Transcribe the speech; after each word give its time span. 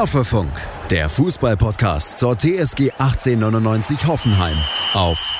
Hoffefunk, 0.00 0.50
der 0.88 1.10
Fußballpodcast 1.10 2.16
zur 2.16 2.34
TSG 2.38 2.90
1899 2.92 4.06
Hoffenheim 4.06 4.56
auf 4.94 5.38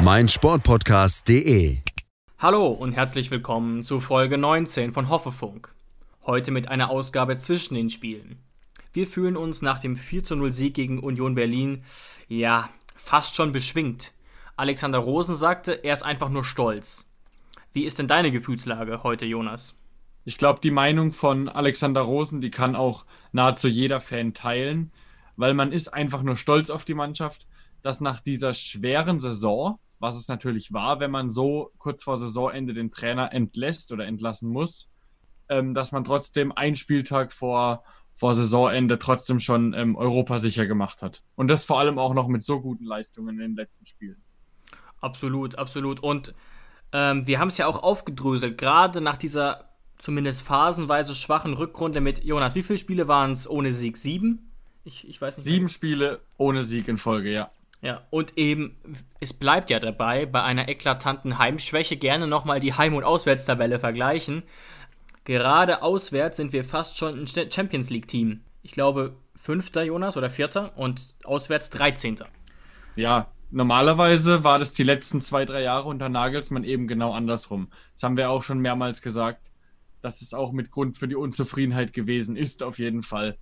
meinsportpodcast.de. 0.00 1.78
Hallo 2.38 2.66
und 2.66 2.92
herzlich 2.92 3.30
willkommen 3.30 3.84
zu 3.84 4.00
Folge 4.00 4.36
19 4.36 4.92
von 4.92 5.08
Hoffefunk. 5.08 5.72
Heute 6.26 6.50
mit 6.50 6.68
einer 6.68 6.90
Ausgabe 6.90 7.38
zwischen 7.38 7.74
den 7.74 7.88
Spielen. 7.88 8.38
Wir 8.92 9.06
fühlen 9.06 9.38
uns 9.38 9.62
nach 9.62 9.78
dem 9.78 9.96
4 9.96 10.36
0 10.36 10.52
Sieg 10.52 10.74
gegen 10.74 10.98
Union 10.98 11.34
Berlin, 11.34 11.84
ja, 12.28 12.68
fast 12.96 13.34
schon 13.34 13.52
beschwingt. 13.52 14.12
Alexander 14.58 14.98
Rosen 14.98 15.36
sagte, 15.36 15.72
er 15.72 15.94
ist 15.94 16.02
einfach 16.02 16.28
nur 16.28 16.44
stolz. 16.44 17.08
Wie 17.72 17.86
ist 17.86 17.98
denn 17.98 18.08
deine 18.08 18.30
Gefühlslage 18.30 19.02
heute, 19.04 19.24
Jonas? 19.24 19.79
Ich 20.24 20.36
glaube, 20.36 20.60
die 20.60 20.70
Meinung 20.70 21.12
von 21.12 21.48
Alexander 21.48 22.02
Rosen, 22.02 22.40
die 22.40 22.50
kann 22.50 22.76
auch 22.76 23.06
nahezu 23.32 23.68
jeder 23.68 24.00
Fan 24.00 24.34
teilen, 24.34 24.92
weil 25.36 25.54
man 25.54 25.72
ist 25.72 25.88
einfach 25.88 26.22
nur 26.22 26.36
stolz 26.36 26.70
auf 26.70 26.84
die 26.84 26.94
Mannschaft, 26.94 27.46
dass 27.82 28.00
nach 28.00 28.20
dieser 28.20 28.52
schweren 28.52 29.18
Saison, 29.20 29.78
was 29.98 30.16
es 30.16 30.28
natürlich 30.28 30.72
war, 30.72 31.00
wenn 31.00 31.10
man 31.10 31.30
so 31.30 31.72
kurz 31.78 32.04
vor 32.04 32.18
Saisonende 32.18 32.74
den 32.74 32.90
Trainer 32.90 33.32
entlässt 33.32 33.92
oder 33.92 34.06
entlassen 34.06 34.50
muss, 34.50 34.90
ähm, 35.48 35.74
dass 35.74 35.92
man 35.92 36.04
trotzdem 36.04 36.52
einen 36.52 36.76
Spieltag 36.76 37.32
vor, 37.32 37.82
vor 38.14 38.34
Saisonende 38.34 38.98
trotzdem 38.98 39.40
schon 39.40 39.72
ähm, 39.72 39.96
Europa 39.96 40.38
sicher 40.38 40.66
gemacht 40.66 41.02
hat. 41.02 41.22
Und 41.36 41.48
das 41.48 41.64
vor 41.64 41.78
allem 41.78 41.98
auch 41.98 42.12
noch 42.12 42.28
mit 42.28 42.44
so 42.44 42.60
guten 42.60 42.84
Leistungen 42.84 43.36
in 43.36 43.52
den 43.52 43.56
letzten 43.56 43.86
Spielen. 43.86 44.22
Absolut, 45.00 45.56
absolut. 45.56 46.00
Und 46.00 46.34
ähm, 46.92 47.26
wir 47.26 47.38
haben 47.38 47.48
es 47.48 47.58
ja 47.58 47.66
auch 47.66 47.82
aufgedröselt, 47.82 48.58
gerade 48.58 49.00
nach 49.00 49.16
dieser 49.16 49.69
zumindest 50.00 50.42
phasenweise 50.42 51.14
schwachen 51.14 51.54
Rückrunde 51.54 52.00
mit 52.00 52.24
Jonas. 52.24 52.54
Wie 52.54 52.62
viele 52.62 52.78
Spiele 52.78 53.06
waren 53.06 53.32
es 53.32 53.48
ohne 53.48 53.72
Sieg? 53.72 53.96
Sieben? 53.96 54.50
Ich, 54.84 55.06
ich 55.08 55.20
weiß 55.20 55.36
nicht. 55.36 55.44
Sieben 55.44 55.66
mehr. 55.66 55.68
Spiele 55.68 56.20
ohne 56.36 56.64
Sieg 56.64 56.88
in 56.88 56.98
Folge, 56.98 57.30
ja. 57.30 57.50
Ja, 57.82 58.02
und 58.10 58.36
eben, 58.36 58.76
es 59.20 59.32
bleibt 59.32 59.70
ja 59.70 59.78
dabei, 59.80 60.26
bei 60.26 60.42
einer 60.42 60.68
eklatanten 60.68 61.38
Heimschwäche 61.38 61.96
gerne 61.96 62.26
nochmal 62.26 62.60
die 62.60 62.74
Heim- 62.74 62.94
und 62.94 63.04
Auswärtstabelle 63.04 63.78
vergleichen. 63.78 64.42
Gerade 65.24 65.82
auswärts 65.82 66.36
sind 66.36 66.52
wir 66.52 66.64
fast 66.64 66.98
schon 66.98 67.20
ein 67.20 67.50
Champions 67.50 67.88
League-Team. 67.88 68.40
Ich 68.62 68.72
glaube, 68.72 69.16
fünfter 69.34 69.82
Jonas 69.82 70.16
oder 70.16 70.28
vierter 70.28 70.76
und 70.76 71.08
auswärts 71.24 71.70
13. 71.70 72.18
Ja, 72.96 73.28
normalerweise 73.50 74.44
war 74.44 74.58
das 74.58 74.74
die 74.74 74.82
letzten 74.82 75.22
zwei, 75.22 75.46
drei 75.46 75.62
Jahre 75.62 75.88
unter 75.88 76.10
Nagelsmann 76.10 76.64
eben 76.64 76.86
genau 76.86 77.12
andersrum. 77.14 77.68
Das 77.94 78.02
haben 78.02 78.18
wir 78.18 78.28
auch 78.28 78.42
schon 78.42 78.58
mehrmals 78.58 79.00
gesagt 79.00 79.49
dass 80.02 80.22
es 80.22 80.34
auch 80.34 80.52
mit 80.52 80.70
Grund 80.70 80.96
für 80.96 81.08
die 81.08 81.16
Unzufriedenheit 81.16 81.92
gewesen 81.92 82.36
ist, 82.36 82.62
auf 82.62 82.78
jeden 82.78 83.02
Fall. 83.02 83.38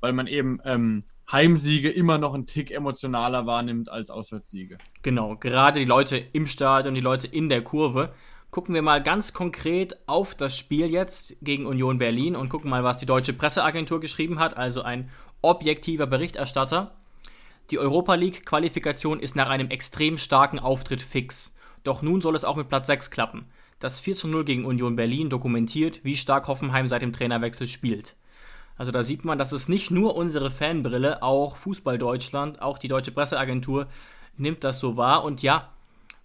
Weil 0.00 0.12
man 0.12 0.26
eben 0.26 0.60
ähm, 0.64 1.04
Heimsiege 1.30 1.90
immer 1.90 2.18
noch 2.18 2.34
einen 2.34 2.46
Tick 2.46 2.70
emotionaler 2.70 3.46
wahrnimmt 3.46 3.90
als 3.90 4.10
Auswärtssiege. 4.10 4.78
Genau, 5.02 5.36
gerade 5.36 5.80
die 5.80 5.84
Leute 5.84 6.16
im 6.16 6.46
Stadion, 6.46 6.94
die 6.94 7.00
Leute 7.00 7.26
in 7.26 7.48
der 7.48 7.62
Kurve. 7.62 8.12
Gucken 8.50 8.74
wir 8.74 8.80
mal 8.80 9.02
ganz 9.02 9.34
konkret 9.34 9.98
auf 10.06 10.34
das 10.34 10.56
Spiel 10.56 10.86
jetzt 10.90 11.36
gegen 11.42 11.66
Union 11.66 11.98
Berlin 11.98 12.34
und 12.34 12.48
gucken 12.48 12.70
mal, 12.70 12.82
was 12.82 12.96
die 12.96 13.04
deutsche 13.04 13.34
Presseagentur 13.34 14.00
geschrieben 14.00 14.38
hat, 14.38 14.56
also 14.56 14.82
ein 14.82 15.10
objektiver 15.42 16.06
Berichterstatter. 16.06 16.94
Die 17.70 17.78
Europa 17.78 18.14
League 18.14 18.46
Qualifikation 18.46 19.20
ist 19.20 19.36
nach 19.36 19.50
einem 19.50 19.68
extrem 19.68 20.16
starken 20.16 20.58
Auftritt 20.58 21.02
fix. 21.02 21.54
Doch 21.84 22.00
nun 22.00 22.22
soll 22.22 22.34
es 22.34 22.44
auch 22.44 22.56
mit 22.56 22.70
Platz 22.70 22.86
6 22.86 23.10
klappen. 23.10 23.44
Das 23.78 24.00
4 24.00 24.14
zu 24.14 24.28
0 24.28 24.44
gegen 24.44 24.64
Union 24.64 24.96
Berlin 24.96 25.30
dokumentiert, 25.30 26.04
wie 26.04 26.16
stark 26.16 26.48
Hoffenheim 26.48 26.88
seit 26.88 27.02
dem 27.02 27.12
Trainerwechsel 27.12 27.68
spielt. 27.68 28.16
Also 28.76 28.92
da 28.92 29.02
sieht 29.02 29.24
man, 29.24 29.38
dass 29.38 29.52
es 29.52 29.68
nicht 29.68 29.90
nur 29.90 30.16
unsere 30.16 30.50
Fanbrille, 30.50 31.22
auch 31.22 31.56
Fußball 31.56 31.98
Deutschland, 31.98 32.62
auch 32.62 32.78
die 32.78 32.88
deutsche 32.88 33.10
Presseagentur 33.10 33.88
nimmt 34.36 34.64
das 34.64 34.78
so 34.78 34.96
wahr. 34.96 35.24
Und 35.24 35.42
ja, 35.42 35.72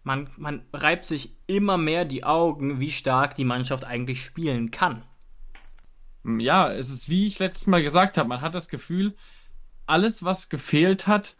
man, 0.04 0.30
man 0.38 0.64
reibt 0.72 1.06
sich 1.06 1.36
immer 1.48 1.78
mehr 1.78 2.06
die 2.06 2.24
Augen, 2.24 2.80
wie 2.80 2.92
stark 2.92 3.36
die 3.36 3.46
Mannschaft 3.46 3.86
eigentlich 3.86 4.24
spielen 4.24 4.72
kann. 4.72 5.04
Ja, 6.24 6.72
es 6.72 6.90
ist 6.90 7.10
wie 7.10 7.28
ich 7.28 7.40
letztes 7.40 7.68
Mal 7.68 7.84
gesagt 7.84 8.18
habe, 8.18 8.30
man 8.30 8.42
hat 8.42 8.56
das 8.56 8.70
Gefühl, 8.70 9.16
alles, 9.86 10.24
was 10.24 10.50
gefehlt 10.50 11.08
hat, 11.08 11.36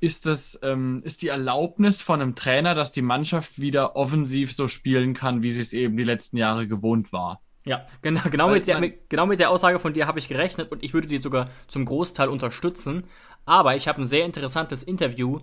ist, 0.00 0.26
das, 0.26 0.58
ähm, 0.62 1.02
ist 1.04 1.22
die 1.22 1.28
Erlaubnis 1.28 2.02
von 2.02 2.20
einem 2.20 2.34
Trainer, 2.34 2.74
dass 2.74 2.92
die 2.92 3.02
Mannschaft 3.02 3.60
wieder 3.60 3.96
offensiv 3.96 4.52
so 4.52 4.66
spielen 4.66 5.14
kann, 5.14 5.42
wie 5.42 5.52
sie 5.52 5.60
es 5.60 5.72
eben 5.72 5.96
die 5.96 6.04
letzten 6.04 6.38
Jahre 6.38 6.66
gewohnt 6.66 7.12
war. 7.12 7.40
Ja, 7.64 7.86
genau, 8.00 8.22
genau, 8.30 8.48
mit 8.48 8.66
der, 8.66 8.80
mit, 8.80 9.10
genau 9.10 9.26
mit 9.26 9.38
der 9.38 9.50
Aussage 9.50 9.78
von 9.78 9.92
dir 9.92 10.06
habe 10.06 10.18
ich 10.18 10.28
gerechnet 10.28 10.72
und 10.72 10.82
ich 10.82 10.94
würde 10.94 11.08
dir 11.08 11.20
sogar 11.20 11.50
zum 11.68 11.84
Großteil 11.84 12.28
unterstützen. 12.28 13.04
Aber 13.44 13.76
ich 13.76 13.86
habe 13.86 14.00
ein 14.00 14.06
sehr 14.06 14.24
interessantes 14.24 14.82
Interview 14.82 15.40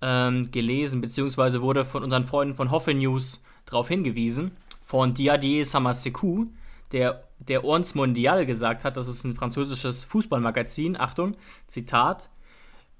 ähm, 0.00 0.50
gelesen, 0.52 1.00
beziehungsweise 1.00 1.60
wurde 1.60 1.84
von 1.84 2.04
unseren 2.04 2.24
Freunden 2.24 2.54
von 2.54 2.70
Hoffe 2.70 2.94
News 2.94 3.42
darauf 3.66 3.88
hingewiesen, 3.88 4.52
von 4.82 5.14
Diadier 5.14 5.66
Samasekou, 5.66 6.46
der, 6.92 7.24
der 7.38 7.64
uns 7.64 7.94
Mondial 7.94 8.46
gesagt 8.46 8.84
hat, 8.84 8.96
das 8.96 9.08
ist 9.08 9.24
ein 9.24 9.34
französisches 9.34 10.04
Fußballmagazin, 10.04 10.98
Achtung, 10.98 11.36
Zitat, 11.66 12.30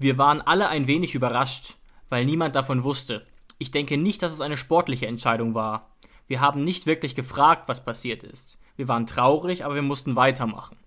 wir 0.01 0.17
waren 0.17 0.41
alle 0.41 0.69
ein 0.69 0.87
wenig 0.87 1.15
überrascht, 1.15 1.75
weil 2.09 2.25
niemand 2.25 2.57
davon 2.57 2.85
wusste. 2.85 3.27
Ich 3.59 3.71
denke 3.71 3.99
nicht, 3.99 4.23
dass 4.23 4.33
es 4.33 4.41
eine 4.41 4.57
sportliche 4.57 5.07
Entscheidung 5.07 5.55
war. 5.55 5.91
Wir 6.27 6.41
haben 6.41 6.65
nicht 6.65 6.87
wirklich 6.87 7.15
gefragt, 7.15 7.69
was 7.69 7.85
passiert 7.85 8.23
ist. 8.23 8.59
Wir 8.77 8.89
waren 8.89 9.07
traurig, 9.07 9.63
aber 9.63 9.75
wir 9.75 9.83
mussten 9.83 10.17
weitermachen. 10.17 10.79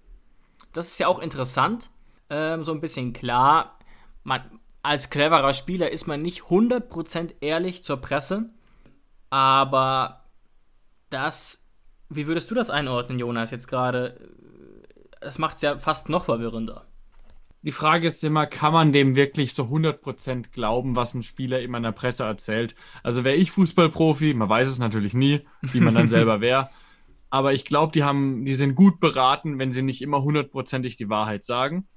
Das 0.74 0.88
ist 0.88 1.00
ja 1.00 1.08
auch 1.08 1.20
interessant, 1.20 1.92
ähm, 2.32 2.64
so 2.64 2.74
ein 2.74 2.82
bisschen 2.82 3.14
klar. 3.14 3.78
Man, 4.24 4.42
als 4.82 5.12
cleverer 5.12 5.54
Spieler 5.54 5.92
ist 5.92 6.08
man 6.08 6.24
nicht 6.24 6.46
100% 6.46 7.36
ehrlich 7.42 7.84
zur 7.84 7.98
Presse, 7.98 8.50
aber 9.30 10.24
das, 11.12 11.68
wie 12.10 12.26
würdest 12.26 12.50
du 12.50 12.56
das 12.56 12.72
einordnen, 12.72 13.20
Jonas, 13.20 13.52
jetzt 13.52 13.68
gerade? 13.68 14.32
Das 15.22 15.38
macht 15.38 15.58
es 15.58 15.62
ja 15.62 15.78
fast 15.78 16.10
noch 16.10 16.26
verwirrender 16.26 16.88
die 17.64 17.72
Frage 17.72 18.10
ist 18.10 18.24
immer, 18.24 18.46
kann 18.46 18.74
man 18.74 18.92
dem 18.92 19.16
wirklich 19.16 19.54
so 19.54 19.64
100% 19.64 20.52
glauben, 20.52 20.98
was 20.98 21.14
ein 21.14 21.24
Spieler 21.24 21.62
immer 21.62 21.78
in 21.78 21.84
der 21.84 21.94
Presse 21.94 22.26
erzählt? 22.26 22.76
Also 23.04 23.24
wäre 23.24 23.38
ich 23.38 23.52
Fußballprofi, 23.52 24.34
man 24.34 24.50
weiß 24.50 24.70
es 24.70 24.80
natürlich 24.80 25.14
nie, 25.14 25.42
wie 25.62 25.80
man 25.80 25.96
dann 25.96 26.10
selber 26.10 26.42
wäre. 26.42 26.70
Aber 27.30 27.54
ich 27.54 27.64
glaube, 27.64 27.94
die 27.94 28.04
haben, 28.04 28.44
die 28.44 28.54
sind 28.54 28.76
gut 28.76 29.00
beraten, 29.00 29.60
wenn 29.60 29.72
sie 29.72 29.82
nicht 29.82 30.02
immer 30.02 30.22
hundertprozentig 30.22 30.98
die 30.98 31.10
Wahrheit 31.10 31.46
sagen, 31.46 31.88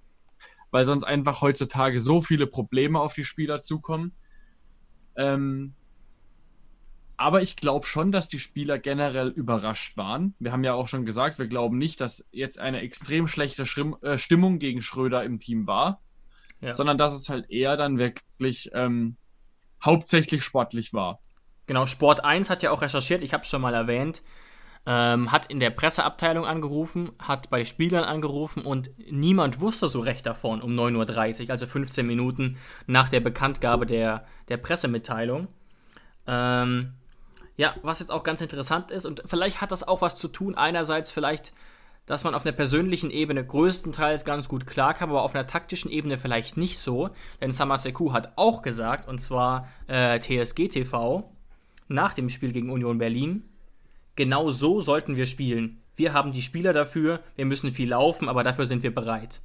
weil 0.70 0.84
sonst 0.84 1.04
einfach 1.04 1.42
heutzutage 1.42 2.00
so 2.00 2.22
viele 2.22 2.46
Probleme 2.46 3.00
auf 3.00 3.14
die 3.14 3.24
Spieler 3.24 3.60
zukommen. 3.60 4.12
Ähm, 5.16 5.74
aber 7.16 7.42
ich 7.42 7.56
glaube 7.56 7.86
schon, 7.86 8.12
dass 8.12 8.28
die 8.28 8.38
Spieler 8.38 8.78
generell 8.78 9.28
überrascht 9.28 9.96
waren. 9.96 10.34
Wir 10.38 10.52
haben 10.52 10.64
ja 10.64 10.74
auch 10.74 10.88
schon 10.88 11.06
gesagt, 11.06 11.38
wir 11.38 11.46
glauben 11.46 11.78
nicht, 11.78 12.00
dass 12.00 12.28
jetzt 12.30 12.58
eine 12.58 12.80
extrem 12.80 13.28
schlechte 13.28 13.66
Schrimm, 13.66 13.96
äh, 14.02 14.18
Stimmung 14.18 14.58
gegen 14.58 14.82
Schröder 14.82 15.24
im 15.24 15.38
Team 15.38 15.66
war, 15.66 16.02
ja. 16.60 16.74
sondern 16.74 16.98
dass 16.98 17.14
es 17.14 17.28
halt 17.28 17.50
eher 17.50 17.76
dann 17.76 17.98
wirklich 17.98 18.70
ähm, 18.74 19.16
hauptsächlich 19.84 20.42
sportlich 20.44 20.92
war. 20.92 21.20
Genau, 21.66 21.86
Sport 21.86 22.24
1 22.24 22.50
hat 22.50 22.62
ja 22.62 22.70
auch 22.70 22.82
recherchiert, 22.82 23.22
ich 23.22 23.32
habe 23.32 23.42
es 23.42 23.48
schon 23.48 23.62
mal 23.62 23.74
erwähnt, 23.74 24.22
ähm, 24.86 25.32
hat 25.32 25.46
in 25.46 25.58
der 25.58 25.70
Presseabteilung 25.70 26.46
angerufen, 26.46 27.10
hat 27.18 27.50
bei 27.50 27.58
den 27.58 27.66
Spielern 27.66 28.04
angerufen 28.04 28.62
und 28.62 28.90
niemand 29.10 29.60
wusste 29.60 29.88
so 29.88 30.00
recht 30.00 30.26
davon 30.26 30.62
um 30.62 30.78
9.30 30.78 31.44
Uhr, 31.44 31.50
also 31.50 31.66
15 31.66 32.06
Minuten 32.06 32.56
nach 32.86 33.08
der 33.08 33.20
Bekanntgabe 33.20 33.86
der, 33.86 34.26
der 34.48 34.58
Pressemitteilung. 34.58 35.48
Ähm, 36.28 36.92
ja, 37.56 37.74
was 37.82 38.00
jetzt 38.00 38.12
auch 38.12 38.22
ganz 38.22 38.40
interessant 38.40 38.90
ist 38.90 39.06
und 39.06 39.22
vielleicht 39.26 39.60
hat 39.60 39.72
das 39.72 39.86
auch 39.86 40.02
was 40.02 40.18
zu 40.18 40.28
tun, 40.28 40.54
einerseits 40.54 41.10
vielleicht, 41.10 41.52
dass 42.04 42.24
man 42.24 42.34
auf 42.34 42.44
einer 42.44 42.54
persönlichen 42.54 43.10
Ebene 43.10 43.44
größtenteils 43.44 44.24
ganz 44.24 44.48
gut 44.48 44.66
klarkam, 44.66 45.10
aber 45.10 45.22
auf 45.22 45.34
einer 45.34 45.46
taktischen 45.46 45.90
Ebene 45.90 46.18
vielleicht 46.18 46.56
nicht 46.56 46.78
so, 46.78 47.10
denn 47.40 47.52
Samaseku 47.52 48.12
hat 48.12 48.32
auch 48.36 48.62
gesagt, 48.62 49.08
und 49.08 49.20
zwar 49.20 49.68
äh, 49.86 50.20
TSG 50.20 50.68
TV, 50.68 51.32
nach 51.88 52.14
dem 52.14 52.28
Spiel 52.28 52.52
gegen 52.52 52.70
Union 52.70 52.98
Berlin, 52.98 53.44
genau 54.16 54.50
so 54.50 54.80
sollten 54.80 55.16
wir 55.16 55.26
spielen. 55.26 55.82
Wir 55.94 56.12
haben 56.12 56.32
die 56.32 56.42
Spieler 56.42 56.72
dafür, 56.72 57.20
wir 57.36 57.46
müssen 57.46 57.70
viel 57.70 57.88
laufen, 57.88 58.28
aber 58.28 58.42
dafür 58.42 58.66
sind 58.66 58.82
wir 58.82 58.94
bereit. 58.94 59.40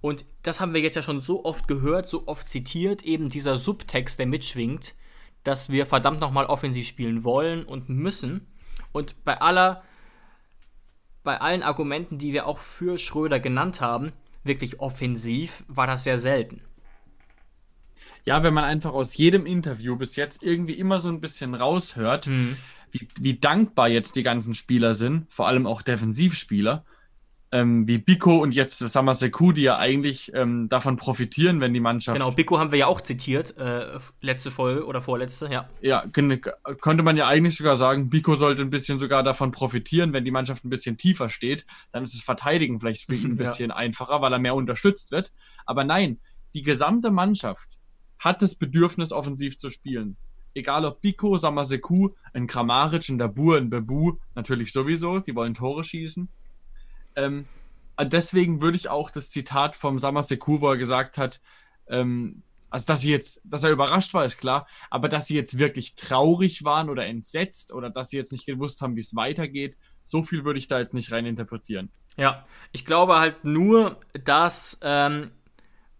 Und 0.00 0.24
das 0.42 0.60
haben 0.60 0.74
wir 0.74 0.80
jetzt 0.80 0.96
ja 0.96 1.02
schon 1.02 1.20
so 1.20 1.44
oft 1.44 1.68
gehört, 1.68 2.08
so 2.08 2.26
oft 2.26 2.48
zitiert, 2.48 3.02
eben 3.04 3.28
dieser 3.28 3.56
Subtext, 3.56 4.18
der 4.18 4.26
mitschwingt, 4.26 4.94
dass 5.44 5.70
wir 5.70 5.86
verdammt 5.86 6.20
nochmal 6.20 6.46
offensiv 6.46 6.86
spielen 6.86 7.22
wollen 7.22 7.64
und 7.64 7.88
müssen. 7.88 8.46
Und 8.92 9.24
bei 9.24 9.40
aller, 9.40 9.82
bei 11.22 11.40
allen 11.40 11.62
Argumenten, 11.62 12.18
die 12.18 12.32
wir 12.32 12.46
auch 12.46 12.58
für 12.58 12.98
Schröder 12.98 13.38
genannt 13.38 13.80
haben, 13.80 14.12
wirklich 14.42 14.80
offensiv 14.80 15.64
war 15.68 15.86
das 15.86 16.04
sehr 16.04 16.18
selten. 16.18 16.62
Ja, 18.24 18.42
wenn 18.42 18.54
man 18.54 18.64
einfach 18.64 18.92
aus 18.92 19.16
jedem 19.16 19.44
Interview 19.44 19.96
bis 19.96 20.16
jetzt 20.16 20.42
irgendwie 20.42 20.74
immer 20.74 20.98
so 20.98 21.10
ein 21.10 21.20
bisschen 21.20 21.54
raushört, 21.54 22.26
mhm. 22.26 22.56
wie, 22.90 23.06
wie 23.20 23.38
dankbar 23.38 23.88
jetzt 23.88 24.16
die 24.16 24.22
ganzen 24.22 24.54
Spieler 24.54 24.94
sind, 24.94 25.30
vor 25.30 25.46
allem 25.46 25.66
auch 25.66 25.82
Defensivspieler, 25.82 26.84
ähm, 27.54 27.86
wie 27.86 27.98
Biko 27.98 28.38
und 28.38 28.52
jetzt 28.52 28.78
Samaseku, 28.78 29.52
die 29.52 29.62
ja 29.62 29.78
eigentlich 29.78 30.32
ähm, 30.34 30.68
davon 30.68 30.96
profitieren, 30.96 31.60
wenn 31.60 31.72
die 31.72 31.78
Mannschaft. 31.78 32.18
Genau, 32.18 32.32
Biko 32.32 32.58
haben 32.58 32.72
wir 32.72 32.80
ja 32.80 32.86
auch 32.88 33.00
zitiert, 33.00 33.56
äh, 33.56 33.96
letzte 34.20 34.50
Folge 34.50 34.84
oder 34.84 35.02
vorletzte, 35.02 35.48
ja. 35.52 35.68
Ja, 35.80 36.04
könnte 36.10 37.04
man 37.04 37.16
ja 37.16 37.28
eigentlich 37.28 37.56
sogar 37.56 37.76
sagen, 37.76 38.10
Biko 38.10 38.34
sollte 38.34 38.62
ein 38.62 38.70
bisschen 38.70 38.98
sogar 38.98 39.22
davon 39.22 39.52
profitieren, 39.52 40.12
wenn 40.12 40.24
die 40.24 40.32
Mannschaft 40.32 40.64
ein 40.64 40.70
bisschen 40.70 40.98
tiefer 40.98 41.30
steht. 41.30 41.64
Dann 41.92 42.02
ist 42.02 42.14
das 42.14 42.24
Verteidigen 42.24 42.80
vielleicht 42.80 43.02
für 43.06 43.14
ihn 43.14 43.32
ein 43.32 43.36
bisschen 43.36 43.70
ja. 43.70 43.76
einfacher, 43.76 44.20
weil 44.20 44.32
er 44.32 44.40
mehr 44.40 44.56
unterstützt 44.56 45.12
wird. 45.12 45.32
Aber 45.64 45.84
nein, 45.84 46.18
die 46.54 46.64
gesamte 46.64 47.12
Mannschaft 47.12 47.78
hat 48.18 48.42
das 48.42 48.56
Bedürfnis, 48.56 49.12
offensiv 49.12 49.58
zu 49.58 49.70
spielen. 49.70 50.16
Egal 50.54 50.84
ob 50.84 51.00
Biko, 51.00 51.38
Samaseku, 51.38 52.10
ein 52.32 52.48
Kramaric, 52.48 53.08
ein 53.10 53.18
Dabur, 53.18 53.58
ein 53.58 53.70
Bebu, 53.70 54.14
natürlich 54.34 54.72
sowieso, 54.72 55.20
die 55.20 55.36
wollen 55.36 55.54
Tore 55.54 55.84
schießen. 55.84 56.28
Ähm, 57.16 57.46
deswegen 58.00 58.60
würde 58.60 58.76
ich 58.76 58.88
auch 58.88 59.10
das 59.10 59.30
Zitat 59.30 59.76
vom 59.76 59.98
Samaseku, 59.98 60.60
wo 60.60 60.70
er 60.70 60.76
gesagt 60.76 61.18
hat, 61.18 61.40
ähm, 61.88 62.42
also 62.70 62.86
dass 62.86 63.02
sie 63.02 63.10
jetzt, 63.10 63.40
dass 63.44 63.62
er 63.62 63.70
überrascht 63.70 64.14
war, 64.14 64.24
ist 64.24 64.38
klar, 64.38 64.66
aber 64.90 65.08
dass 65.08 65.28
sie 65.28 65.36
jetzt 65.36 65.58
wirklich 65.58 65.94
traurig 65.94 66.64
waren 66.64 66.90
oder 66.90 67.06
entsetzt 67.06 67.72
oder 67.72 67.88
dass 67.88 68.08
sie 68.08 68.16
jetzt 68.16 68.32
nicht 68.32 68.46
gewusst 68.46 68.80
haben, 68.80 68.96
wie 68.96 69.00
es 69.00 69.14
weitergeht, 69.14 69.76
so 70.04 70.24
viel 70.24 70.44
würde 70.44 70.58
ich 70.58 70.66
da 70.66 70.80
jetzt 70.80 70.92
nicht 70.92 71.12
rein 71.12 71.24
interpretieren. 71.24 71.90
Ja, 72.16 72.44
ich 72.72 72.84
glaube 72.84 73.18
halt 73.20 73.44
nur, 73.44 74.00
dass 74.24 74.80
ähm, 74.82 75.30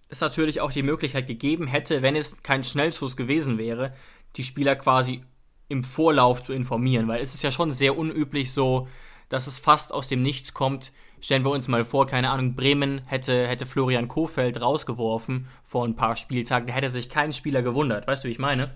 es 0.08 0.20
natürlich 0.20 0.60
auch 0.60 0.72
die 0.72 0.82
Möglichkeit 0.82 1.28
gegeben 1.28 1.68
hätte, 1.68 2.02
wenn 2.02 2.16
es 2.16 2.42
kein 2.42 2.64
Schnellschuss 2.64 3.16
gewesen 3.16 3.56
wäre, 3.56 3.94
die 4.36 4.44
Spieler 4.44 4.74
quasi 4.74 5.22
im 5.68 5.84
Vorlauf 5.84 6.42
zu 6.42 6.52
informieren, 6.52 7.08
weil 7.08 7.22
es 7.22 7.34
ist 7.34 7.42
ja 7.42 7.50
schon 7.50 7.72
sehr 7.72 7.96
unüblich 7.96 8.52
so, 8.52 8.88
dass 9.28 9.46
es 9.46 9.58
fast 9.58 9.92
aus 9.92 10.08
dem 10.08 10.22
Nichts 10.22 10.54
kommt. 10.54 10.92
Stellen 11.20 11.44
wir 11.44 11.50
uns 11.50 11.68
mal 11.68 11.84
vor, 11.84 12.06
keine 12.06 12.30
Ahnung, 12.30 12.54
Bremen 12.54 13.02
hätte, 13.06 13.46
hätte 13.46 13.66
Florian 13.66 14.08
Kofeld 14.08 14.60
rausgeworfen 14.60 15.48
vor 15.64 15.86
ein 15.86 15.96
paar 15.96 16.16
Spieltagen, 16.16 16.66
da 16.66 16.74
hätte 16.74 16.90
sich 16.90 17.08
kein 17.08 17.32
Spieler 17.32 17.62
gewundert. 17.62 18.06
Weißt 18.06 18.24
du, 18.24 18.28
wie 18.28 18.32
ich 18.32 18.38
meine? 18.38 18.74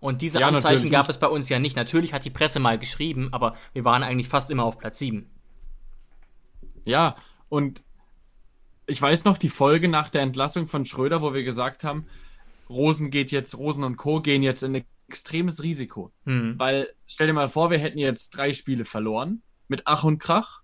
Und 0.00 0.20
diese 0.20 0.40
ja, 0.40 0.48
Anzeichen 0.48 0.90
gab 0.90 1.08
es 1.08 1.18
bei 1.18 1.28
uns 1.28 1.48
ja 1.48 1.60
nicht. 1.60 1.76
Natürlich 1.76 2.12
hat 2.12 2.24
die 2.24 2.30
Presse 2.30 2.58
mal 2.58 2.76
geschrieben, 2.76 3.28
aber 3.30 3.56
wir 3.72 3.84
waren 3.84 4.02
eigentlich 4.02 4.28
fast 4.28 4.50
immer 4.50 4.64
auf 4.64 4.76
Platz 4.78 4.98
7. 4.98 5.30
Ja, 6.84 7.14
und 7.48 7.84
ich 8.86 9.00
weiß 9.00 9.24
noch 9.24 9.38
die 9.38 9.48
Folge 9.48 9.86
nach 9.86 10.08
der 10.08 10.22
Entlassung 10.22 10.66
von 10.66 10.84
Schröder, 10.84 11.22
wo 11.22 11.32
wir 11.34 11.44
gesagt 11.44 11.84
haben, 11.84 12.06
Rosen 12.68 13.10
geht 13.10 13.30
jetzt, 13.30 13.56
Rosen 13.56 13.84
und 13.84 13.96
Co. 13.96 14.20
gehen 14.20 14.42
jetzt 14.42 14.62
in 14.62 14.74
ein 14.74 14.84
extremes 15.08 15.62
Risiko. 15.62 16.10
Hm. 16.24 16.58
Weil, 16.58 16.88
stell 17.06 17.28
dir 17.28 17.32
mal 17.32 17.48
vor, 17.48 17.70
wir 17.70 17.78
hätten 17.78 17.98
jetzt 17.98 18.30
drei 18.30 18.54
Spiele 18.54 18.84
verloren, 18.84 19.42
mit 19.72 19.82
Ach 19.86 20.04
und 20.04 20.18
Krach. 20.18 20.60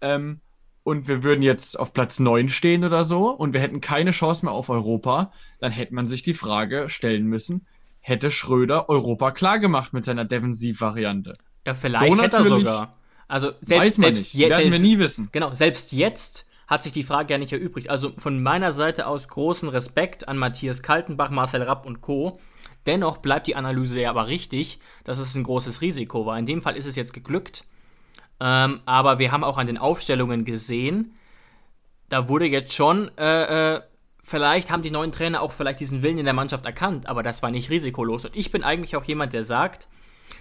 Ähm, 0.00 0.40
und 0.82 1.08
wir 1.08 1.22
würden 1.22 1.42
jetzt 1.42 1.78
auf 1.78 1.92
Platz 1.92 2.18
9 2.18 2.48
stehen 2.48 2.84
oder 2.84 3.04
so 3.04 3.30
und 3.30 3.54
wir 3.54 3.60
hätten 3.60 3.80
keine 3.80 4.10
Chance 4.10 4.44
mehr 4.44 4.52
auf 4.52 4.68
Europa, 4.68 5.32
dann 5.60 5.72
hätte 5.72 5.94
man 5.94 6.06
sich 6.06 6.22
die 6.22 6.34
Frage 6.34 6.90
stellen 6.90 7.26
müssen, 7.26 7.66
hätte 8.00 8.30
Schröder 8.30 8.88
Europa 8.90 9.30
klar 9.30 9.58
gemacht 9.58 9.94
mit 9.94 10.04
seiner 10.04 10.26
Defensivvariante? 10.26 11.38
Ja, 11.66 11.74
vielleicht 11.74 12.12
so 12.12 12.22
hätte 12.22 12.36
er 12.36 12.44
sogar. 12.44 12.98
Also 13.28 13.52
selbst, 13.62 13.96
selbst 13.96 14.34
jetzt. 14.34 14.50
Werden 14.50 14.72
wir 14.72 14.78
nie 14.78 14.98
wissen. 14.98 15.30
Genau, 15.32 15.54
selbst 15.54 15.92
jetzt 15.92 16.46
hat 16.66 16.82
sich 16.82 16.92
die 16.92 17.02
Frage 17.02 17.32
ja 17.32 17.38
nicht 17.38 17.52
erübrigt. 17.52 17.88
Also 17.88 18.12
von 18.16 18.42
meiner 18.42 18.72
Seite 18.72 19.06
aus 19.06 19.28
großen 19.28 19.68
Respekt 19.68 20.28
an 20.28 20.36
Matthias 20.36 20.82
Kaltenbach, 20.82 21.30
Marcel 21.30 21.62
Rapp 21.62 21.86
und 21.86 22.02
Co. 22.02 22.38
Dennoch 22.86 23.18
bleibt 23.18 23.46
die 23.46 23.56
Analyse 23.56 24.02
ja 24.02 24.10
aber 24.10 24.26
richtig, 24.26 24.78
dass 25.04 25.18
es 25.18 25.34
ein 25.34 25.44
großes 25.44 25.80
Risiko 25.80 26.26
war. 26.26 26.38
In 26.38 26.46
dem 26.46 26.60
Fall 26.60 26.76
ist 26.76 26.86
es 26.86 26.96
jetzt 26.96 27.14
geglückt. 27.14 27.64
Ähm, 28.40 28.80
aber 28.84 29.18
wir 29.18 29.32
haben 29.32 29.44
auch 29.44 29.58
an 29.58 29.66
den 29.66 29.78
Aufstellungen 29.78 30.44
gesehen, 30.44 31.14
da 32.08 32.28
wurde 32.28 32.46
jetzt 32.46 32.72
schon, 32.72 33.10
äh, 33.16 33.76
äh, 33.76 33.80
vielleicht 34.22 34.70
haben 34.70 34.82
die 34.82 34.90
neuen 34.90 35.12
Trainer 35.12 35.42
auch 35.42 35.52
vielleicht 35.52 35.80
diesen 35.80 36.02
Willen 36.02 36.18
in 36.18 36.24
der 36.24 36.34
Mannschaft 36.34 36.64
erkannt, 36.66 37.06
aber 37.06 37.22
das 37.22 37.42
war 37.42 37.50
nicht 37.50 37.70
risikolos. 37.70 38.24
Und 38.24 38.36
ich 38.36 38.50
bin 38.50 38.62
eigentlich 38.62 38.96
auch 38.96 39.04
jemand, 39.04 39.32
der 39.32 39.44
sagt, 39.44 39.88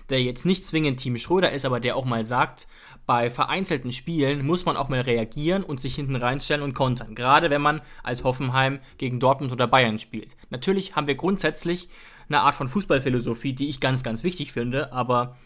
der 0.09 0.21
jetzt 0.21 0.45
nicht 0.45 0.65
zwingend 0.65 0.99
Team 0.99 1.17
Schröder 1.17 1.51
ist, 1.51 1.65
aber 1.65 1.79
der 1.79 1.95
auch 1.95 2.05
mal 2.05 2.25
sagt, 2.25 2.67
bei 3.05 3.29
vereinzelten 3.29 3.91
Spielen 3.91 4.45
muss 4.45 4.65
man 4.65 4.77
auch 4.77 4.87
mal 4.87 5.01
reagieren 5.01 5.63
und 5.63 5.81
sich 5.81 5.95
hinten 5.95 6.15
reinstellen 6.15 6.63
und 6.63 6.73
kontern. 6.73 7.15
Gerade 7.15 7.49
wenn 7.49 7.61
man 7.61 7.81
als 8.01 8.23
Hoffenheim 8.23 8.79
gegen 8.97 9.19
Dortmund 9.19 9.51
oder 9.51 9.67
Bayern 9.67 9.99
spielt. 9.99 10.37
Natürlich 10.49 10.95
haben 10.95 11.07
wir 11.07 11.15
grundsätzlich 11.15 11.89
eine 12.29 12.41
Art 12.41 12.55
von 12.55 12.69
Fußballphilosophie, 12.69 13.53
die 13.53 13.67
ich 13.67 13.81
ganz, 13.81 14.03
ganz 14.03 14.23
wichtig 14.23 14.53
finde, 14.53 14.93
aber 14.93 15.37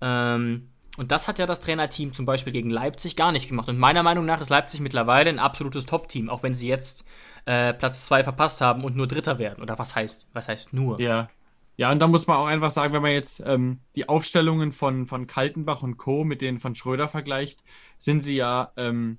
ähm, 0.00 0.68
und 0.96 1.10
das 1.10 1.28
hat 1.28 1.38
ja 1.38 1.46
das 1.46 1.60
Trainerteam 1.60 2.12
zum 2.12 2.26
Beispiel 2.26 2.52
gegen 2.52 2.70
Leipzig 2.70 3.16
gar 3.16 3.32
nicht 3.32 3.48
gemacht. 3.48 3.68
Und 3.68 3.78
meiner 3.78 4.02
Meinung 4.02 4.24
nach 4.24 4.40
ist 4.40 4.50
Leipzig 4.50 4.80
mittlerweile 4.80 5.30
ein 5.30 5.38
absolutes 5.38 5.86
Top-Team, 5.86 6.30
auch 6.30 6.42
wenn 6.42 6.54
sie 6.54 6.68
jetzt 6.68 7.04
äh, 7.46 7.74
Platz 7.74 8.06
2 8.06 8.24
verpasst 8.24 8.60
haben 8.60 8.84
und 8.84 8.96
nur 8.96 9.08
Dritter 9.08 9.38
werden. 9.38 9.62
Oder 9.62 9.78
was 9.78 9.96
heißt, 9.96 10.26
was 10.32 10.48
heißt 10.48 10.72
nur? 10.72 11.00
Ja, 11.00 11.28
ja, 11.76 11.90
und 11.90 11.98
da 11.98 12.06
muss 12.06 12.26
man 12.26 12.36
auch 12.36 12.46
einfach 12.46 12.70
sagen, 12.70 12.92
wenn 12.92 13.02
man 13.02 13.12
jetzt 13.12 13.42
ähm, 13.44 13.80
die 13.96 14.08
Aufstellungen 14.08 14.72
von, 14.72 15.06
von 15.06 15.26
Kaltenbach 15.26 15.82
und 15.82 15.96
Co. 15.96 16.22
mit 16.22 16.40
denen 16.40 16.60
von 16.60 16.74
Schröder 16.74 17.08
vergleicht, 17.08 17.64
sind 17.98 18.22
sie 18.22 18.36
ja, 18.36 18.72
ähm, 18.76 19.18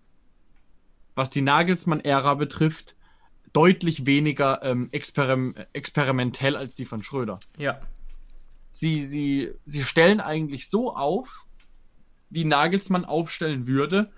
was 1.16 1.30
die 1.30 1.42
Nagelsmann-Ära 1.42 2.36
betrifft, 2.36 2.95
deutlich 3.51 4.06
weniger 4.06 4.63
ähm, 4.63 4.89
experim 4.92 5.56
experimentell 5.74 6.56
als 6.56 6.75
die 6.75 6.86
von 6.86 7.04
Schröder. 7.04 7.39
Ja. 7.57 7.80
Sie, 8.72 9.06
sie, 9.06 9.51
sie 9.66 9.83
stellen 9.83 10.19
eigentlich 10.19 10.69
so 10.69 10.95
auf, 10.95 11.44
wie 12.30 12.45
Nagelsmann 12.45 13.06
aufstellen 13.06 13.68
würde, 13.68 14.12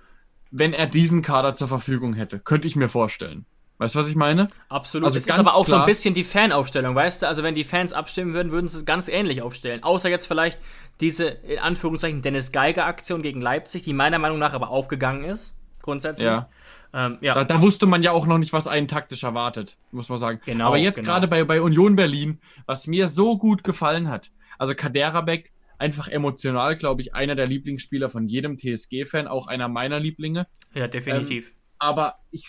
wenn 0.52 0.74
er 0.74 0.88
diesen 0.88 1.22
Kader 1.22 1.56
zur 1.56 1.68
Verfügung 1.68 2.14
hätte. 2.14 2.40
Könnte 2.40 2.68
ich 2.68 2.76
mir 2.76 2.90
vorstellen. 2.90 3.46
Weißt 3.80 3.94
du, 3.94 4.00
was 4.00 4.10
ich 4.10 4.16
meine? 4.16 4.48
Absolut. 4.70 5.06
Also 5.06 5.20
es 5.20 5.28
ist 5.28 5.38
aber 5.38 5.56
auch 5.56 5.66
klar, 5.66 5.80
so 5.80 5.84
ein 5.84 5.86
bisschen 5.86 6.16
die 6.16 6.24
Fanaufstellung, 6.24 6.96
weißt 6.96 7.22
du? 7.22 7.28
Also 7.28 7.44
wenn 7.44 7.54
die 7.54 7.64
Fans 7.64 7.94
abstimmen 7.94 8.34
würden, 8.34 8.52
würden 8.52 8.68
sie 8.68 8.80
es 8.80 8.86
ganz 8.86 9.08
ähnlich 9.08 9.44
aufstellen. 9.44 9.84
Außer 9.84 10.10
jetzt 10.10 10.26
vielleicht 10.26 10.58
diese, 11.00 11.26
in 11.26 11.60
Anführungszeichen, 11.60 12.24
Dennis 12.24 12.52
Geiger-Aktion 12.52 13.22
gegen 13.22 13.40
Leipzig, 13.40 13.84
die 13.84 13.94
meiner 13.94 14.18
Meinung 14.18 14.40
nach 14.40 14.54
aber 14.54 14.70
aufgegangen 14.72 15.26
ist, 15.26 15.56
grundsätzlich. 15.84 16.26
Ja. 16.26 16.50
Ähm, 16.92 17.20
ja. 17.22 17.36
Da, 17.36 17.44
da, 17.44 17.62
wusste 17.62 17.86
man 17.86 18.02
ja 18.02 18.12
auch 18.12 18.26
noch 18.26 18.40
nicht, 18.40 18.52
was 18.52 18.68
einen 18.68 18.88
taktisch 18.88 19.24
erwartet, 19.24 19.78
muss 19.92 20.10
man 20.10 20.18
sagen. 20.18 20.42
Genau, 20.46 20.68
aber 20.68 20.78
jetzt 20.78 20.98
genau. 20.98 21.12
gerade 21.12 21.28
bei, 21.28 21.44
bei 21.44 21.62
Union 21.62 21.96
Berlin, 21.96 22.40
was 22.66 22.88
mir 22.88 23.10
so 23.10 23.38
gut 23.38 23.64
gefallen 23.64 24.10
hat, 24.10 24.32
also 24.58 24.74
Kaderabek, 24.74 25.52
einfach 25.78 26.08
emotional, 26.08 26.76
glaube 26.76 27.02
ich, 27.02 27.14
einer 27.14 27.36
der 27.36 27.48
Lieblingsspieler 27.48 28.10
von 28.10 28.28
jedem 28.28 28.58
TSG-Fan, 28.58 29.28
auch 29.28 29.48
einer 29.48 29.68
meiner 29.68 30.00
Lieblinge. 30.00 30.48
Ja, 30.74 30.88
definitiv. 30.88 31.50
Ähm, 31.50 31.56
aber 31.80 32.16
ich 32.32 32.48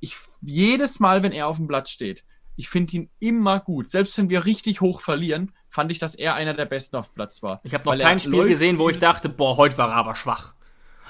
ich 0.00 0.16
jedes 0.40 0.98
Mal, 0.98 1.22
wenn 1.22 1.32
er 1.32 1.46
auf 1.46 1.58
dem 1.58 1.66
Blatt 1.66 1.88
steht, 1.88 2.24
ich 2.56 2.68
finde 2.68 2.96
ihn 2.96 3.10
immer 3.20 3.60
gut. 3.60 3.90
Selbst 3.90 4.16
wenn 4.18 4.28
wir 4.28 4.44
richtig 4.44 4.80
hoch 4.80 5.00
verlieren, 5.00 5.52
fand 5.68 5.92
ich, 5.92 5.98
dass 5.98 6.14
er 6.14 6.34
einer 6.34 6.54
der 6.54 6.66
Besten 6.66 6.96
auf 6.96 7.14
Platz 7.14 7.42
war. 7.42 7.60
Ich 7.64 7.74
habe 7.74 7.84
noch 7.84 7.98
kein 7.98 8.20
Spiel 8.20 8.46
gesehen, 8.46 8.78
wo 8.78 8.88
ich 8.88 8.98
dachte, 8.98 9.28
boah, 9.28 9.56
heute 9.56 9.78
war 9.78 9.88
er 9.88 9.96
aber 9.96 10.14
schwach. 10.14 10.54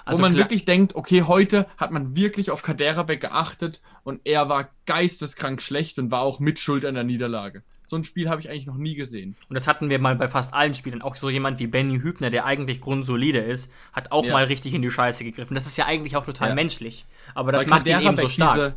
Also 0.04 0.18
wo 0.18 0.22
man 0.22 0.36
wirklich 0.36 0.64
denkt, 0.64 0.94
okay, 0.94 1.22
heute 1.22 1.66
hat 1.76 1.90
man 1.90 2.16
wirklich 2.16 2.50
auf 2.50 2.62
Kaderabek 2.62 3.20
geachtet 3.20 3.80
und 4.02 4.20
er 4.24 4.48
war 4.48 4.70
geisteskrank 4.86 5.62
schlecht 5.62 5.98
und 5.98 6.10
war 6.10 6.22
auch 6.22 6.40
Mitschuld 6.40 6.84
an 6.84 6.94
der 6.94 7.04
Niederlage. 7.04 7.62
So 7.90 7.96
ein 7.96 8.04
Spiel 8.04 8.28
habe 8.28 8.40
ich 8.40 8.48
eigentlich 8.48 8.66
noch 8.66 8.76
nie 8.76 8.94
gesehen. 8.94 9.34
Und 9.48 9.56
das 9.56 9.66
hatten 9.66 9.90
wir 9.90 9.98
mal 9.98 10.14
bei 10.14 10.28
fast 10.28 10.54
allen 10.54 10.74
Spielen. 10.74 11.02
Auch 11.02 11.16
so 11.16 11.28
jemand 11.28 11.58
wie 11.58 11.66
Benny 11.66 11.98
Hübner, 11.98 12.30
der 12.30 12.44
eigentlich 12.44 12.80
grundsolide 12.80 13.40
ist, 13.40 13.72
hat 13.92 14.12
auch 14.12 14.24
ja. 14.24 14.32
mal 14.32 14.44
richtig 14.44 14.74
in 14.74 14.82
die 14.82 14.92
Scheiße 14.92 15.24
gegriffen. 15.24 15.56
Das 15.56 15.66
ist 15.66 15.76
ja 15.76 15.86
eigentlich 15.86 16.14
auch 16.14 16.24
total 16.24 16.50
ja. 16.50 16.54
menschlich. 16.54 17.04
Aber 17.34 17.50
das 17.50 17.62
Weil 17.62 17.70
macht 17.70 17.88
ihn 17.88 18.00
eben 18.00 18.16
so 18.16 18.28
stark. 18.28 18.54
Diese, 18.54 18.76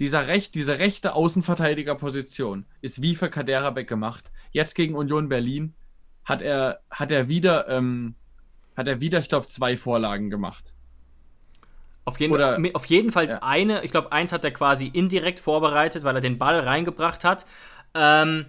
dieser 0.00 0.26
Recht, 0.26 0.56
diese 0.56 0.80
rechte 0.80 1.14
Außenverteidigerposition 1.14 2.64
ist 2.80 3.00
wie 3.00 3.14
für 3.14 3.30
Kaderabek 3.30 3.88
gemacht. 3.88 4.32
Jetzt 4.50 4.74
gegen 4.74 4.96
Union 4.96 5.28
Berlin 5.28 5.74
hat 6.24 6.42
er, 6.42 6.80
hat 6.90 7.12
er 7.12 7.28
wieder, 7.28 7.68
ähm, 7.68 8.16
hat 8.76 8.88
er 8.88 9.00
wieder, 9.00 9.20
ich 9.20 9.28
glaube, 9.28 9.46
zwei 9.46 9.76
Vorlagen 9.76 10.30
gemacht. 10.30 10.74
Auf 12.04 12.18
jeden, 12.18 12.32
Oder, 12.32 12.58
auf 12.72 12.86
jeden 12.86 13.12
Fall 13.12 13.28
ja. 13.28 13.38
eine, 13.42 13.84
ich 13.84 13.92
glaube, 13.92 14.10
eins 14.10 14.32
hat 14.32 14.42
er 14.42 14.50
quasi 14.50 14.86
indirekt 14.88 15.38
vorbereitet, 15.38 16.02
weil 16.02 16.16
er 16.16 16.22
den 16.22 16.38
Ball 16.38 16.58
reingebracht 16.58 17.22
hat. 17.22 17.46
Ähm, 17.94 18.46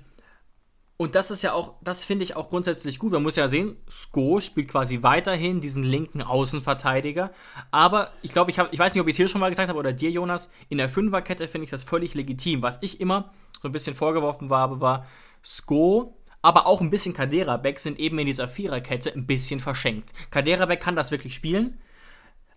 und 1.01 1.15
das 1.15 1.31
ist 1.31 1.43
ja 1.43 1.53
auch, 1.53 1.75
das 1.81 2.03
finde 2.03 2.24
ich 2.24 2.36
auch 2.36 2.50
grundsätzlich 2.50 3.00
gut. 3.00 3.13
Man 3.13 3.24
muss 3.24 3.38
ja 3.38 3.48
sehen, 3.48 3.77
Sko 3.89 4.41
spielt 4.41 4.67
quasi 4.67 5.01
weiterhin 5.01 5.62
diesen 5.62 5.81
linken 5.81 6.22
Außenverteidiger. 6.22 7.31
Aber 7.72 8.12
ich 8.22 8.34
glaube, 8.34 8.51
ich, 8.51 8.58
ich 8.72 8.79
weiß 8.79 8.93
nicht, 8.93 9.01
ob 9.01 9.08
ich 9.08 9.13
es 9.13 9.17
hier 9.17 9.29
schon 9.29 9.39
mal 9.39 9.50
gesagt 9.50 9.69
habe 9.69 9.79
oder 9.79 9.93
dir, 9.93 10.12
Jonas, 10.12 10.51
in 10.67 10.77
der 10.77 10.89
Fünferkette 10.89 11.48
finde 11.48 11.63
ich 11.63 11.72
das 11.72 11.86
völlig 11.86 12.15
legitim. 12.15 12.62
Was 12.62 12.79
ich 12.81 13.00
immer 13.00 13.31
so 13.62 13.69
ein 13.69 13.72
bisschen 13.72 13.96
vorgeworfen 13.96 14.50
habe, 14.50 14.81
war 14.81 15.05
Sko, 15.41 16.17
aber 16.41 16.67
auch 16.67 16.81
ein 16.81 16.89
bisschen 16.89 17.13
Kaderabek 17.13 17.79
sind 17.79 17.98
eben 17.98 18.19
in 18.19 18.25
dieser 18.25 18.50
Viererkette 18.50 19.13
ein 19.13 19.25
bisschen 19.25 19.62
verschenkt. 19.62 20.13
Kaderabek 20.31 20.81
kann 20.81 20.98
das 20.98 21.12
wirklich 21.12 21.34
spielen. 21.34 21.79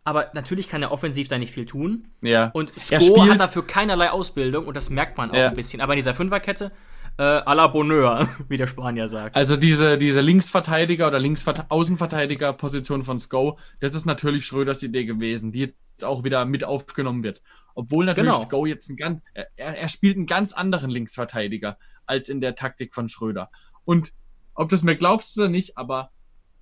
Aber 0.05 0.31
natürlich 0.35 0.69
kann 0.69 0.83
er 0.83 0.91
offensiv 0.91 1.29
da 1.29 1.39
nicht 1.39 1.53
viel 1.53 1.67
tun. 1.67 2.09
Ja. 2.23 2.51
Und 2.55 2.73
Sko 2.79 3.27
hat 3.29 3.39
dafür 3.39 3.67
keinerlei 3.67 4.11
Ausbildung 4.11 4.67
und 4.67 4.77
das 4.77 4.91
merkt 4.91 5.17
man 5.17 5.31
auch 5.31 5.37
ja. 5.37 5.49
ein 5.49 5.55
bisschen. 5.55 5.81
Aber 5.81 5.93
in 5.93 5.99
dieser 5.99 6.15
Fünferkette, 6.15 6.73
äh, 7.19 7.23
à 7.23 7.55
la 7.55 7.69
Bonheur, 7.69 8.29
wie 8.49 8.57
der 8.57 8.67
Spanier 8.67 9.09
sagt. 9.09 9.37
Also 9.37 9.57
diese, 9.57 9.99
diese 9.99 10.21
Linksverteidiger 10.21 11.07
oder 11.07 11.21
Linksaußenverteidiger-Position 11.21 13.05
von 13.05 13.21
Sko, 13.21 13.59
das 13.81 13.95
ist 13.95 14.05
natürlich 14.05 14.45
Schröders 14.45 14.83
Idee 14.83 15.05
gewesen. 15.05 15.53
Die, 15.53 15.75
auch 16.03 16.25
wieder 16.25 16.45
mit 16.47 16.65
aufgenommen 16.65 17.23
wird. 17.23 17.43
Obwohl 17.75 18.07
natürlich 18.07 18.33
Genau. 18.33 18.45
Sko 18.45 18.67
jetzt 18.67 18.89
ein 18.89 18.97
ganz, 18.97 19.23
er, 19.35 19.47
er 19.57 19.89
spielt 19.89 20.17
einen 20.17 20.27
ganz 20.27 20.53
anderen 20.53 20.91
Linksverteidiger 20.91 21.79
als 22.07 22.29
in 22.29 22.41
der 22.41 22.57
Taktik 22.57 22.95
von 22.95 23.09
Schröder. 23.09 23.51
Und 23.85 24.13
ob 24.55 24.69
du 24.69 24.75
es 24.75 24.83
mir 24.83 24.97
glaubst 24.97 25.39
oder 25.39 25.49
nicht, 25.49 25.79
aber 25.79 26.11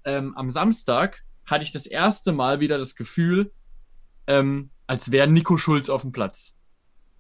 ähm, 0.05 0.37
am 0.37 0.51
Samstag 0.51 1.23
hatte 1.51 1.65
ich 1.65 1.73
das 1.73 1.87
erste 1.87 2.33
Mal 2.33 2.61
wieder 2.61 2.79
das 2.79 2.97
Gefühl, 2.97 3.53
ähm, 4.27 4.71
als 4.87 5.11
wäre 5.11 5.29
Nico 5.29 5.57
Schulz 5.57 5.91
auf 5.91 6.03
dem 6.03 6.13
Platz. 6.13 6.57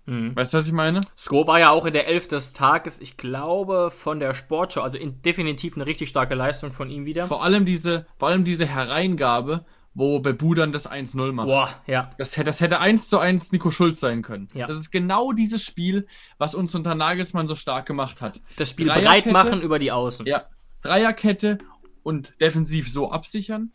Mhm. 0.06 0.34
Weißt 0.34 0.52
du, 0.52 0.58
was 0.58 0.66
ich 0.66 0.72
meine? 0.72 1.02
Sko 1.16 1.46
war 1.46 1.60
ja 1.60 1.70
auch 1.70 1.84
in 1.84 1.92
der 1.92 2.08
Elf 2.08 2.26
des 2.26 2.52
Tages, 2.52 3.00
ich 3.00 3.16
glaube, 3.16 3.90
von 3.90 4.18
der 4.18 4.34
Sportschau. 4.34 4.82
Also 4.82 4.98
in, 4.98 5.22
definitiv 5.22 5.76
eine 5.76 5.86
richtig 5.86 6.08
starke 6.08 6.34
Leistung 6.34 6.72
von 6.72 6.90
ihm 6.90 7.04
wieder. 7.04 7.26
Vor 7.26 7.44
allem 7.44 7.64
diese, 7.64 8.06
vor 8.18 8.28
allem 8.28 8.44
diese 8.44 8.66
Hereingabe, 8.66 9.64
wo 9.94 10.20
Bebu 10.20 10.54
dann 10.54 10.72
das 10.72 10.90
1-0 10.90 11.32
macht. 11.32 11.48
Boah, 11.48 11.74
ja. 11.86 12.10
Das 12.18 12.36
hätte, 12.36 12.46
das 12.46 12.60
hätte 12.60 12.80
1 12.80 13.08
zu 13.08 13.18
1 13.18 13.52
Nico 13.52 13.70
Schulz 13.70 14.00
sein 14.00 14.22
können. 14.22 14.48
Ja. 14.54 14.66
Das 14.66 14.76
ist 14.76 14.90
genau 14.90 15.32
dieses 15.32 15.64
Spiel, 15.64 16.06
was 16.38 16.54
uns 16.54 16.74
unter 16.74 16.94
Nagelsmann 16.94 17.46
so 17.46 17.54
stark 17.54 17.86
gemacht 17.86 18.20
hat. 18.20 18.40
Das 18.56 18.70
Spiel 18.70 18.86
breit 18.86 19.26
machen 19.26 19.60
über 19.60 19.78
die 19.78 19.92
Außen. 19.92 20.26
Ja, 20.26 20.46
Dreierkette 20.82 21.58
und 22.02 22.40
defensiv 22.40 22.90
so 22.90 23.10
absichern. 23.10 23.72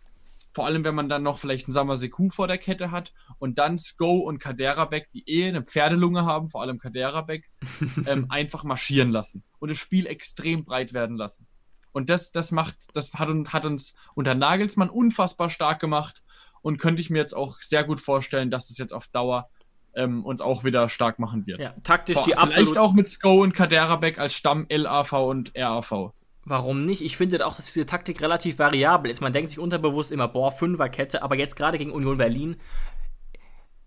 Vor 0.55 0.65
allem, 0.65 0.85
wenn 0.85 0.95
man 0.95 1.09
dann 1.09 1.21
noch 1.21 1.37
vielleicht 1.37 1.67
einen 1.67 1.73
Samaseku 1.73 2.29
vor 2.29 2.47
der 2.47 2.57
Kette 2.57 2.89
hat 2.89 3.13
und 3.39 3.59
dann 3.59 3.77
Sko 3.77 4.19
und 4.19 4.39
Kaderabek, 4.39 5.11
die 5.11 5.27
eh 5.27 5.49
eine 5.49 5.63
Pferdelunge 5.63 6.25
haben, 6.25 6.47
vor 6.47 6.61
allem 6.61 6.79
Kaderabek, 6.79 7.51
ähm, 8.07 8.27
einfach 8.29 8.63
marschieren 8.63 9.11
lassen 9.11 9.43
und 9.59 9.69
das 9.69 9.77
Spiel 9.77 10.07
extrem 10.07 10.63
breit 10.63 10.93
werden 10.93 11.17
lassen. 11.17 11.45
Und 11.91 12.09
das, 12.09 12.31
das 12.31 12.53
macht, 12.53 12.75
das 12.93 13.13
hat, 13.15 13.27
uns- 13.27 13.51
hat 13.51 13.65
uns 13.65 13.95
unter 14.13 14.33
Nagelsmann 14.33 14.89
unfassbar 14.89 15.49
stark 15.49 15.81
gemacht 15.81 16.23
und 16.61 16.77
könnte 16.77 17.01
ich 17.01 17.09
mir 17.09 17.17
jetzt 17.17 17.35
auch 17.35 17.61
sehr 17.61 17.83
gut 17.83 17.99
vorstellen, 17.99 18.49
dass 18.49 18.69
es 18.69 18.77
jetzt 18.77 18.93
auf 18.93 19.09
Dauer 19.09 19.49
ähm, 19.93 20.23
uns 20.23 20.39
auch 20.39 20.63
wieder 20.63 20.87
stark 20.87 21.19
machen 21.19 21.47
wird. 21.47 21.61
Ja, 21.61 21.73
taktisch 21.83 22.15
Boah, 22.15 22.23
die 22.25 22.31
vielleicht 22.31 22.57
absolut. 22.57 22.77
auch 22.77 22.93
mit 22.93 23.09
Sko 23.09 23.43
und 23.43 23.53
Kaderabek 23.53 24.19
als 24.19 24.33
Stamm 24.35 24.67
LAV 24.69 25.11
und 25.11 25.51
RAV. 25.53 26.13
Warum 26.45 26.85
nicht? 26.85 27.01
Ich 27.01 27.17
finde 27.17 27.45
auch, 27.45 27.55
dass 27.55 27.65
diese 27.65 27.87
Taktik 27.87 28.21
relativ 28.21 28.59
variabel 28.59 29.09
ist. 29.09 29.21
Man 29.21 29.33
denkt 29.33 29.49
sich 29.49 29.59
unterbewusst 29.59 30.11
immer, 30.11 30.27
boah, 30.27 30.51
Fünferkette, 30.51 31.23
aber 31.23 31.35
jetzt 31.35 31.55
gerade 31.55 31.79
gegen 31.79 31.91
Union 31.91 32.17
Berlin, 32.17 32.57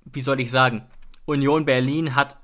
wie 0.04 0.20
soll 0.20 0.40
ich 0.40 0.50
sagen, 0.50 0.84
Union 1.24 1.64
Berlin 1.64 2.16
hat 2.16 2.36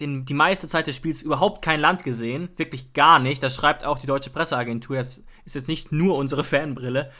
den, 0.00 0.24
die 0.24 0.34
meiste 0.34 0.68
Zeit 0.68 0.86
des 0.86 0.94
Spiels 0.94 1.22
überhaupt 1.22 1.62
kein 1.62 1.80
Land 1.80 2.04
gesehen, 2.04 2.50
wirklich 2.56 2.92
gar 2.92 3.18
nicht. 3.18 3.42
Das 3.42 3.56
schreibt 3.56 3.84
auch 3.84 3.98
die 3.98 4.06
deutsche 4.06 4.30
Presseagentur. 4.30 4.96
Das 4.96 5.24
ist 5.44 5.54
jetzt 5.54 5.68
nicht 5.68 5.90
nur 5.90 6.16
unsere 6.16 6.44
Fanbrille. 6.44 7.10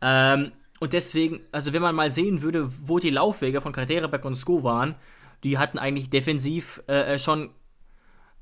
Ähm, 0.00 0.52
und 0.78 0.92
deswegen, 0.92 1.40
also 1.50 1.72
wenn 1.72 1.82
man 1.82 1.94
mal 1.94 2.10
sehen 2.10 2.42
würde, 2.42 2.70
wo 2.86 2.98
die 2.98 3.10
Laufwege 3.10 3.60
von 3.60 3.72
Kaderebeck 3.72 4.24
und 4.24 4.36
Sko 4.36 4.62
waren, 4.62 4.94
die 5.42 5.58
hatten 5.58 5.78
eigentlich 5.78 6.10
defensiv 6.10 6.82
äh, 6.88 7.14
äh, 7.14 7.18
schon 7.18 7.50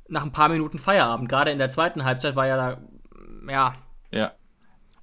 nach 0.09 0.25
ein 0.25 0.33
paar 0.33 0.49
Minuten 0.49 0.79
Feierabend. 0.79 1.29
Gerade 1.29 1.51
in 1.51 1.59
der 1.59 1.71
zweiten 1.71 2.05
Halbzeit 2.05 2.37
war 2.37 2.47
ja 2.47 2.57
da, 2.57 2.83
ja, 3.51 3.73
Ja. 4.11 4.33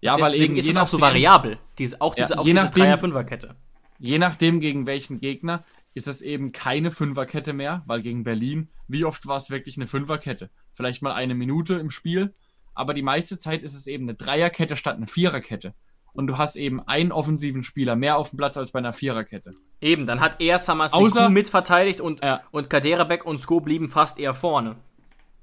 Ja, 0.01 0.19
weil 0.19 0.35
eben 0.35 0.55
ist 0.55 0.69
es 0.69 0.77
auch 0.77 0.87
so 0.87 1.01
variabel. 1.01 1.57
Diese, 1.79 1.99
auch 1.99 2.15
Ja, 2.15 2.25
diese, 2.25 2.39
auch 2.39 2.45
je 2.45 2.53
diese 2.53 2.69
Dreier-Fünfer-Kette. 2.69 3.55
Je 3.97 4.19
nachdem, 4.19 4.59
gegen 4.59 4.85
welchen 4.85 5.19
Gegner, 5.19 5.63
ist 5.95 6.07
es 6.07 6.21
eben 6.21 6.51
keine 6.51 6.91
Fünferkette 6.91 7.53
mehr, 7.53 7.81
weil 7.87 8.01
gegen 8.01 8.23
Berlin, 8.23 8.69
wie 8.87 9.05
oft 9.05 9.25
war 9.25 9.37
es 9.37 9.49
wirklich 9.49 9.77
eine 9.77 9.87
Fünferkette? 9.87 10.51
Vielleicht 10.73 11.01
mal 11.01 11.13
eine 11.13 11.33
Minute 11.33 11.75
im 11.75 11.89
Spiel, 11.89 12.35
aber 12.75 12.93
die 12.93 13.01
meiste 13.01 13.39
Zeit 13.39 13.63
ist 13.63 13.73
es 13.73 13.87
eben 13.87 14.03
eine 14.03 14.13
Dreierkette 14.15 14.75
statt 14.75 14.97
eine 14.97 15.07
Viererkette. 15.07 15.73
Und 16.13 16.27
du 16.27 16.37
hast 16.37 16.55
eben 16.55 16.81
einen 16.87 17.11
offensiven 17.11 17.63
Spieler 17.63 17.95
mehr 17.95 18.17
auf 18.17 18.29
dem 18.29 18.37
Platz 18.37 18.57
als 18.57 18.71
bei 18.71 18.79
einer 18.79 18.93
Viererkette. 18.93 19.51
Eben, 19.81 20.05
dann 20.05 20.19
hat 20.21 20.39
er 20.39 20.59
Samaseku 20.59 21.29
mitverteidigt 21.29 21.99
und, 21.99 22.23
Ja. 22.23 22.41
und 22.51 22.69
Kaderabek 22.69 23.25
und 23.25 23.39
Sko 23.39 23.59
blieben 23.59 23.89
fast 23.89 24.19
eher 24.19 24.33
vorne. 24.33 24.75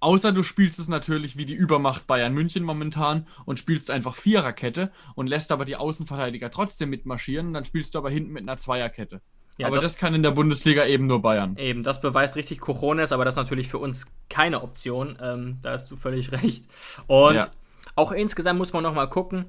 Außer 0.03 0.33
du 0.33 0.43
spielst 0.43 0.81
es 0.81 0.89
natürlich 0.89 1.37
wie 1.37 1.45
die 1.45 1.55
Übermacht 1.55 2.09
Bayern 2.09 2.35
München 2.35 2.65
momentan 2.65 3.25
und 3.45 3.61
spielst 3.61 3.89
einfach 3.89 4.17
Viererkette 4.17 4.91
und 5.15 5.29
lässt 5.29 5.53
aber 5.53 5.65
die 5.65 5.77
Außenverteidiger 5.77 6.51
trotzdem 6.51 6.91
mitmarschieren 6.91 7.47
und 7.47 7.55
dann 7.55 7.65
spielst 7.65 7.95
du 7.95 7.99
aber 7.99 8.11
hinten 8.11 8.33
mit 8.33 8.43
einer 8.43 8.59
Zweierkette. 8.59 9.21
Ja, 9.59 9.69
aber 9.69 9.77
das- 9.77 9.85
das, 9.85 9.97
kann 9.99 10.13
in 10.15 10.25
der 10.25 10.33
Bundesliga 10.33 10.87
eben 10.87 11.07
nur 11.07 11.23
Bayern. 11.23 11.57
Eben, 11.57 11.85
das 11.85 12.01
beweist 12.01 12.35
richtig 12.35 12.59
Cojones, 12.61 13.13
aber 13.13 13.25
das 13.25 13.35
ist 13.35 13.39
natürlich 13.39 13.69
für 13.69 13.79
uns 13.79 14.07
keine 14.29 14.63
Option. 14.63 15.17
Ähm, 15.23 15.59
da 15.63 15.71
hast 15.73 15.89
du 15.91 15.95
völlig 15.97 16.33
recht. 16.33 16.65
Und 17.07 17.37
Ja. 17.37 17.49
auch 17.95 18.11
insgesamt 18.11 18.59
muss 18.59 18.73
man 18.73 18.83
nochmal 18.83 19.09
gucken. 19.09 19.45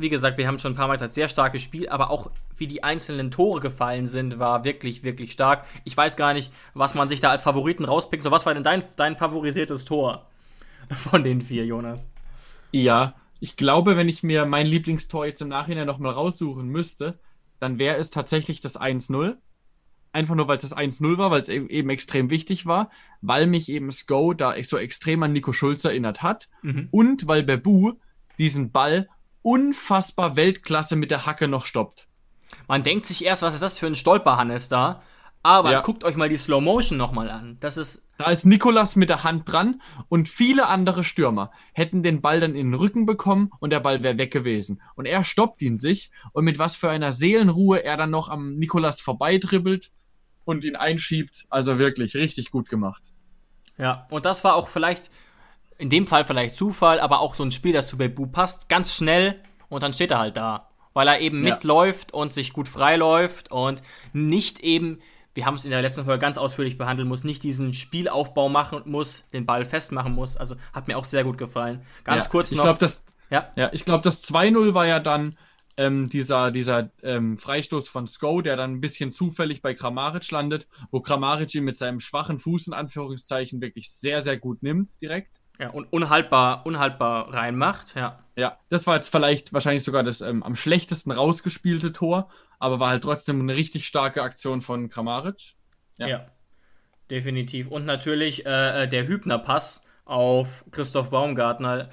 Wie 0.00 0.08
gesagt, 0.08 0.38
wir 0.38 0.46
haben 0.46 0.58
schon 0.58 0.72
ein 0.72 0.76
paar 0.76 0.86
Mal 0.88 0.94
gesagt, 0.94 1.12
sehr 1.12 1.28
starkes 1.28 1.62
Spiel, 1.62 1.88
aber 1.88 2.10
auch 2.10 2.30
wie 2.56 2.66
die 2.66 2.82
einzelnen 2.82 3.30
Tore 3.30 3.60
gefallen 3.60 4.06
sind, 4.08 4.38
war 4.38 4.64
wirklich, 4.64 5.02
wirklich 5.02 5.32
stark. 5.32 5.64
Ich 5.84 5.96
weiß 5.96 6.16
gar 6.16 6.32
nicht, 6.34 6.52
was 6.74 6.94
man 6.94 7.08
sich 7.08 7.20
da 7.20 7.30
als 7.30 7.42
Favoriten 7.42 7.84
rauspickt. 7.84 8.22
So, 8.22 8.30
was 8.30 8.46
war 8.46 8.54
denn 8.54 8.62
dein, 8.62 8.82
dein 8.96 9.16
favorisiertes 9.16 9.84
Tor 9.84 10.26
von 10.90 11.22
den 11.24 11.40
vier, 11.42 11.66
Jonas? 11.66 12.10
Ja, 12.72 13.14
ich 13.40 13.56
glaube, 13.56 13.96
wenn 13.96 14.08
ich 14.08 14.22
mir 14.22 14.46
mein 14.46 14.66
Lieblingstor 14.66 15.26
jetzt 15.26 15.42
im 15.42 15.48
Nachhinein 15.48 15.86
nochmal 15.86 16.12
raussuchen 16.12 16.68
müsste, 16.68 17.18
dann 17.58 17.78
wäre 17.78 17.96
es 17.96 18.10
tatsächlich 18.10 18.60
das 18.60 18.80
1-0. 18.80 19.36
Einfach 20.12 20.34
nur, 20.34 20.48
weil 20.48 20.56
es 20.56 20.62
das 20.62 20.76
1-0 20.76 21.18
war, 21.18 21.30
weil 21.30 21.40
es 21.40 21.48
eben, 21.48 21.88
extrem 21.90 22.30
wichtig 22.30 22.66
war, 22.66 22.90
weil 23.20 23.46
mich 23.46 23.68
eben 23.68 23.90
Sko 23.92 24.34
da 24.34 24.54
so 24.64 24.76
extrem 24.76 25.22
an 25.22 25.32
Nico 25.32 25.52
Schulz 25.52 25.84
erinnert 25.84 26.22
hat 26.22 26.48
Mhm. 26.62 26.88
und 26.90 27.28
weil 27.28 27.42
Bebu 27.42 27.92
diesen 28.38 28.72
Ball 28.72 29.08
unfassbar 29.42 30.36
Weltklasse 30.36 30.96
mit 30.96 31.10
der 31.10 31.26
Hacke 31.26 31.48
noch 31.48 31.66
stoppt. 31.66 32.06
Man 32.68 32.82
denkt 32.82 33.06
sich 33.06 33.24
erst, 33.24 33.42
was 33.42 33.54
ist 33.54 33.62
das 33.62 33.78
für 33.78 33.86
ein 33.86 33.94
Stolperhannes 33.94 34.68
da? 34.68 35.02
Aber 35.42 35.72
Ja. 35.72 35.80
guckt 35.80 36.04
euch 36.04 36.16
mal 36.16 36.28
die 36.28 36.36
Slow 36.36 36.60
Motion 36.60 36.98
nochmal 36.98 37.30
an. 37.30 37.56
Das 37.60 37.76
ist 37.76 38.04
Da 38.18 38.30
ist 38.30 38.44
Nikolas 38.44 38.96
mit 38.96 39.08
der 39.08 39.24
Hand 39.24 39.50
dran 39.50 39.80
und 40.10 40.28
viele 40.28 40.66
andere 40.66 41.04
Stürmer 41.04 41.52
hätten 41.72 42.02
den 42.02 42.20
Ball 42.20 42.38
dann 42.38 42.54
in 42.54 42.66
den 42.72 42.74
Rücken 42.74 43.06
bekommen 43.06 43.50
und 43.60 43.70
der 43.70 43.80
Ball 43.80 44.02
wäre 44.02 44.18
weg 44.18 44.30
gewesen. 44.30 44.82
Und 44.94 45.06
er 45.06 45.24
stoppt 45.24 45.62
ihn 45.62 45.78
sich 45.78 46.10
und 46.32 46.44
mit 46.44 46.58
was 46.58 46.76
für 46.76 46.90
einer 46.90 47.14
Seelenruhe 47.14 47.82
er 47.82 47.96
dann 47.96 48.10
noch 48.10 48.28
am 48.28 48.56
Nikolas 48.56 49.00
vorbeidribbelt 49.00 49.90
und 50.44 50.66
ihn 50.66 50.76
einschiebt. 50.76 51.46
Also 51.48 51.78
wirklich 51.78 52.14
richtig 52.14 52.50
gut 52.50 52.68
gemacht. 52.68 53.04
Ja, 53.78 54.06
und 54.10 54.26
das 54.26 54.44
war 54.44 54.54
auch 54.54 54.68
vielleicht, 54.68 55.10
in 55.80 55.90
dem 55.90 56.06
Fall 56.06 56.24
vielleicht 56.24 56.56
Zufall, 56.56 57.00
aber 57.00 57.20
auch 57.20 57.34
so 57.34 57.42
ein 57.42 57.50
Spiel, 57.50 57.72
das 57.72 57.86
zu 57.88 57.96
Bebu 57.96 58.26
passt, 58.26 58.68
ganz 58.68 58.94
schnell 58.94 59.40
und 59.68 59.82
dann 59.82 59.92
steht 59.92 60.10
er 60.10 60.18
halt 60.18 60.36
da. 60.36 60.68
Weil 60.92 61.08
er 61.08 61.20
eben 61.20 61.44
Ja. 61.46 61.54
mitläuft 61.54 62.12
und 62.12 62.32
sich 62.32 62.52
gut 62.52 62.68
freiläuft 62.68 63.50
und 63.50 63.80
nicht 64.12 64.60
eben, 64.60 64.98
wir 65.34 65.46
haben 65.46 65.54
es 65.54 65.64
in 65.64 65.70
der 65.70 65.82
letzten 65.82 66.04
Folge 66.04 66.18
ganz 66.20 66.36
ausführlich 66.36 66.76
behandelt, 66.78 67.08
muss 67.08 67.24
nicht 67.24 67.42
diesen 67.44 67.72
Spielaufbau 67.74 68.48
machen 68.48 68.82
muss, 68.86 69.24
den 69.32 69.46
Ball 69.46 69.64
festmachen 69.64 70.12
muss. 70.12 70.36
Also 70.36 70.56
hat 70.72 70.88
mir 70.88 70.98
auch 70.98 71.04
sehr 71.04 71.24
gut 71.24 71.38
gefallen. 71.38 71.82
Ganz 72.04 72.24
ja, 72.24 72.30
kurz 72.30 72.50
ich 72.50 72.58
noch. 72.58 72.64
glaube, 72.64 72.78
das, 72.80 73.04
ja, 73.30 73.50
ja, 73.56 73.70
ich 73.72 73.84
glaube, 73.84 74.02
das 74.02 74.22
2-0 74.24 74.74
war 74.74 74.86
ja 74.86 74.98
dann 74.98 75.36
ähm, 75.76 76.08
dieser, 76.08 76.50
dieser 76.50 76.90
ähm, 77.04 77.38
Freistoß 77.38 77.88
von 77.88 78.08
Sko, 78.08 78.42
der 78.42 78.56
dann 78.56 78.72
ein 78.72 78.80
bisschen 78.80 79.12
zufällig 79.12 79.62
bei 79.62 79.72
Kramaric 79.74 80.28
landet, 80.32 80.66
wo 80.90 81.00
Kramaric 81.00 81.54
ihn 81.54 81.64
mit 81.64 81.78
seinem 81.78 82.00
schwachen 82.00 82.40
Fuß 82.40 82.66
in 82.66 82.72
Anführungszeichen 82.74 83.60
wirklich 83.60 83.90
sehr, 83.92 84.20
sehr 84.20 84.36
gut 84.36 84.62
nimmt 84.64 85.00
direkt. 85.00 85.40
Ja, 85.60 85.70
und 85.70 85.92
unhaltbar, 85.92 86.64
unhaltbar 86.64 87.32
reinmacht. 87.32 87.94
Ja. 87.94 88.18
Ja, 88.36 88.56
das 88.70 88.86
war 88.86 88.96
jetzt 88.96 89.10
vielleicht 89.10 89.52
wahrscheinlich 89.52 89.84
sogar 89.84 90.02
das 90.02 90.22
ähm, 90.22 90.42
am 90.42 90.56
schlechtesten 90.56 91.10
rausgespielte 91.10 91.92
Tor, 91.92 92.30
aber 92.58 92.80
war 92.80 92.90
halt 92.90 93.02
trotzdem 93.02 93.40
eine 93.40 93.54
richtig 93.54 93.86
starke 93.86 94.22
Aktion 94.22 94.62
von 94.62 94.88
Kramaric. 94.88 95.54
Ja. 95.98 96.06
Ja. 96.06 96.26
definitiv. 97.10 97.68
Und 97.68 97.84
natürlich 97.84 98.46
äh, 98.46 98.84
äh, 98.84 98.88
der 98.88 99.06
Hübner-Pass 99.06 99.86
auf 100.06 100.64
Christoph 100.70 101.10
Baumgartner 101.10 101.90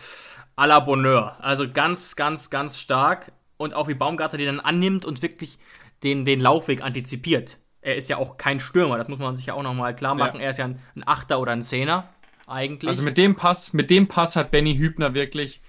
à 0.56 0.66
la 0.66 0.80
Bonheur. 0.80 1.38
Also 1.40 1.70
ganz, 1.70 2.16
ganz, 2.16 2.50
ganz 2.50 2.80
stark. 2.80 3.34
Und 3.58 3.74
auch 3.74 3.88
wie 3.88 3.96
Baumgartner 3.96 4.38
den 4.38 4.48
dann 4.48 4.60
annimmt 4.60 5.04
und 5.04 5.22
wirklich 5.22 5.58
den, 6.04 6.24
den 6.24 6.40
Laufweg 6.40 6.82
antizipiert. 6.82 7.58
Er 7.82 7.96
ist 7.96 8.10
ja 8.10 8.18
auch 8.18 8.38
kein 8.38 8.60
Stürmer, 8.60 8.98
das 8.98 9.08
muss 9.08 9.20
man 9.20 9.36
sich 9.38 9.48
ja 9.48 9.54
auch 9.54 9.64
nochmal 9.64 9.96
klar 9.96 10.16
machen. 10.16 10.40
Ja. 10.40 10.46
Er 10.46 10.50
ist 10.52 10.58
ja 10.58 10.66
ein, 10.66 10.80
ein 10.96 11.08
Achter 11.08 11.40
oder 11.40 11.52
ein 11.54 11.64
Zehner, 11.64 12.10
eigentlich. 12.48 12.90
Also 12.90 13.04
mit 13.04 13.18
dem 13.18 13.36
Pass, 13.36 13.74
mit 13.74 13.90
dem 13.90 14.08
Pass 14.08 14.36
hat 14.36 14.52
Benny 14.52 14.76
Hübner 14.78 15.14
wirklich 15.14 15.62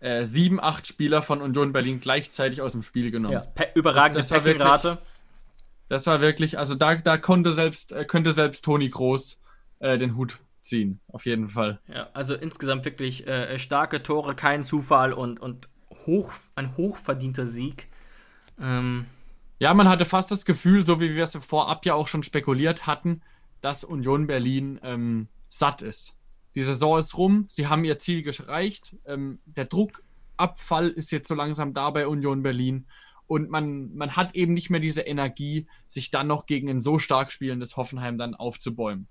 äh, 0.00 0.24
sieben, 0.24 0.60
acht 0.60 0.86
Spieler 0.86 1.22
von 1.22 1.42
Union 1.42 1.72
Berlin 1.72 2.00
gleichzeitig 2.00 2.62
aus 2.62 2.72
dem 2.72 2.82
Spiel 2.82 3.10
genommen. 3.10 3.34
ja, 3.34 3.40
pe- 3.40 3.68
überragende 3.74 4.20
Das- 4.20 4.28
das 4.28 4.38
Packing-Rate. 4.38 4.98
Das 5.88 6.06
war 6.06 6.20
wirklich, 6.20 6.56
also 6.58 6.74
da, 6.76 6.94
da 6.94 7.18
konnte 7.18 7.52
selbst, 7.52 7.92
äh, 7.92 8.04
könnte 8.04 8.32
selbst 8.32 8.64
Toni 8.64 8.88
Groß 8.88 9.40
äh, 9.80 9.98
den 9.98 10.16
Hut 10.16 10.38
ziehen, 10.62 11.00
auf 11.08 11.26
jeden 11.26 11.48
Fall. 11.48 11.80
Ja, 11.88 12.08
also 12.14 12.34
insgesamt 12.34 12.84
wirklich 12.84 13.26
äh, 13.26 13.58
starke 13.58 14.02
Tore, 14.02 14.34
kein 14.36 14.62
Zufall 14.62 15.12
und, 15.12 15.40
und 15.40 15.68
hoch, 16.06 16.32
ein 16.54 16.76
hochverdienter 16.76 17.46
Sieg. 17.48 17.88
Ähm, 18.60 19.06
Ja, 19.58 19.74
man 19.74 19.88
hatte 19.88 20.04
fast 20.04 20.30
das 20.30 20.44
Gefühl, 20.44 20.86
so 20.86 21.00
wie 21.00 21.14
wir 21.16 21.24
es 21.24 21.34
vorab 21.36 21.84
ja 21.84 21.94
auch 21.94 22.06
schon 22.08 22.22
spekuliert 22.22 22.86
hatten, 22.86 23.20
dass 23.60 23.82
Union 23.84 24.26
Berlin 24.28 24.78
ähm, 24.82 25.26
satt 25.48 25.82
ist. 25.82 26.16
Die 26.54 26.62
Saison 26.62 26.98
ist 26.98 27.16
rum, 27.16 27.46
sie 27.48 27.68
haben 27.68 27.84
ihr 27.84 27.98
Ziel 27.98 28.26
erreicht. 28.26 28.96
Ähm, 29.06 29.38
der 29.44 29.66
Druckabfall 29.66 30.88
ist 30.88 31.10
jetzt 31.10 31.28
so 31.28 31.34
langsam 31.34 31.74
da 31.74 31.90
bei 31.90 32.06
Union 32.06 32.42
Berlin. 32.42 32.86
und 33.26 33.48
man, 33.48 33.94
man 33.94 34.16
hat 34.16 34.34
eben 34.34 34.54
nicht 34.54 34.70
mehr 34.70 34.80
diese 34.80 35.02
Energie, 35.02 35.68
sich 35.86 36.10
dann 36.10 36.26
noch 36.26 36.46
gegen 36.46 36.68
ein 36.68 36.80
so 36.80 36.98
stark 36.98 37.30
spielendes 37.30 37.76
Hoffenheim 37.76 38.18
dann 38.18 38.34
aufzubäumen. 38.34 39.06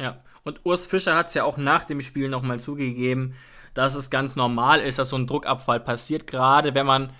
Ja, 0.00 0.20
und 0.44 0.64
Urs 0.64 0.86
Fischer 0.86 1.14
hat 1.14 1.28
es 1.28 1.34
ja 1.34 1.44
auch 1.44 1.58
nach 1.58 1.84
dem 1.84 2.00
Spiel 2.00 2.30
nochmal 2.30 2.58
zugegeben, 2.58 3.34
dass 3.74 3.94
es 3.94 4.08
ganz 4.08 4.34
normal 4.34 4.80
ist, 4.80 4.98
dass 4.98 5.10
so 5.10 5.16
ein 5.16 5.26
Druckabfall 5.26 5.80
passiert, 5.80 6.26
gerade 6.26 6.74
wenn 6.74 6.86
man 6.86 7.10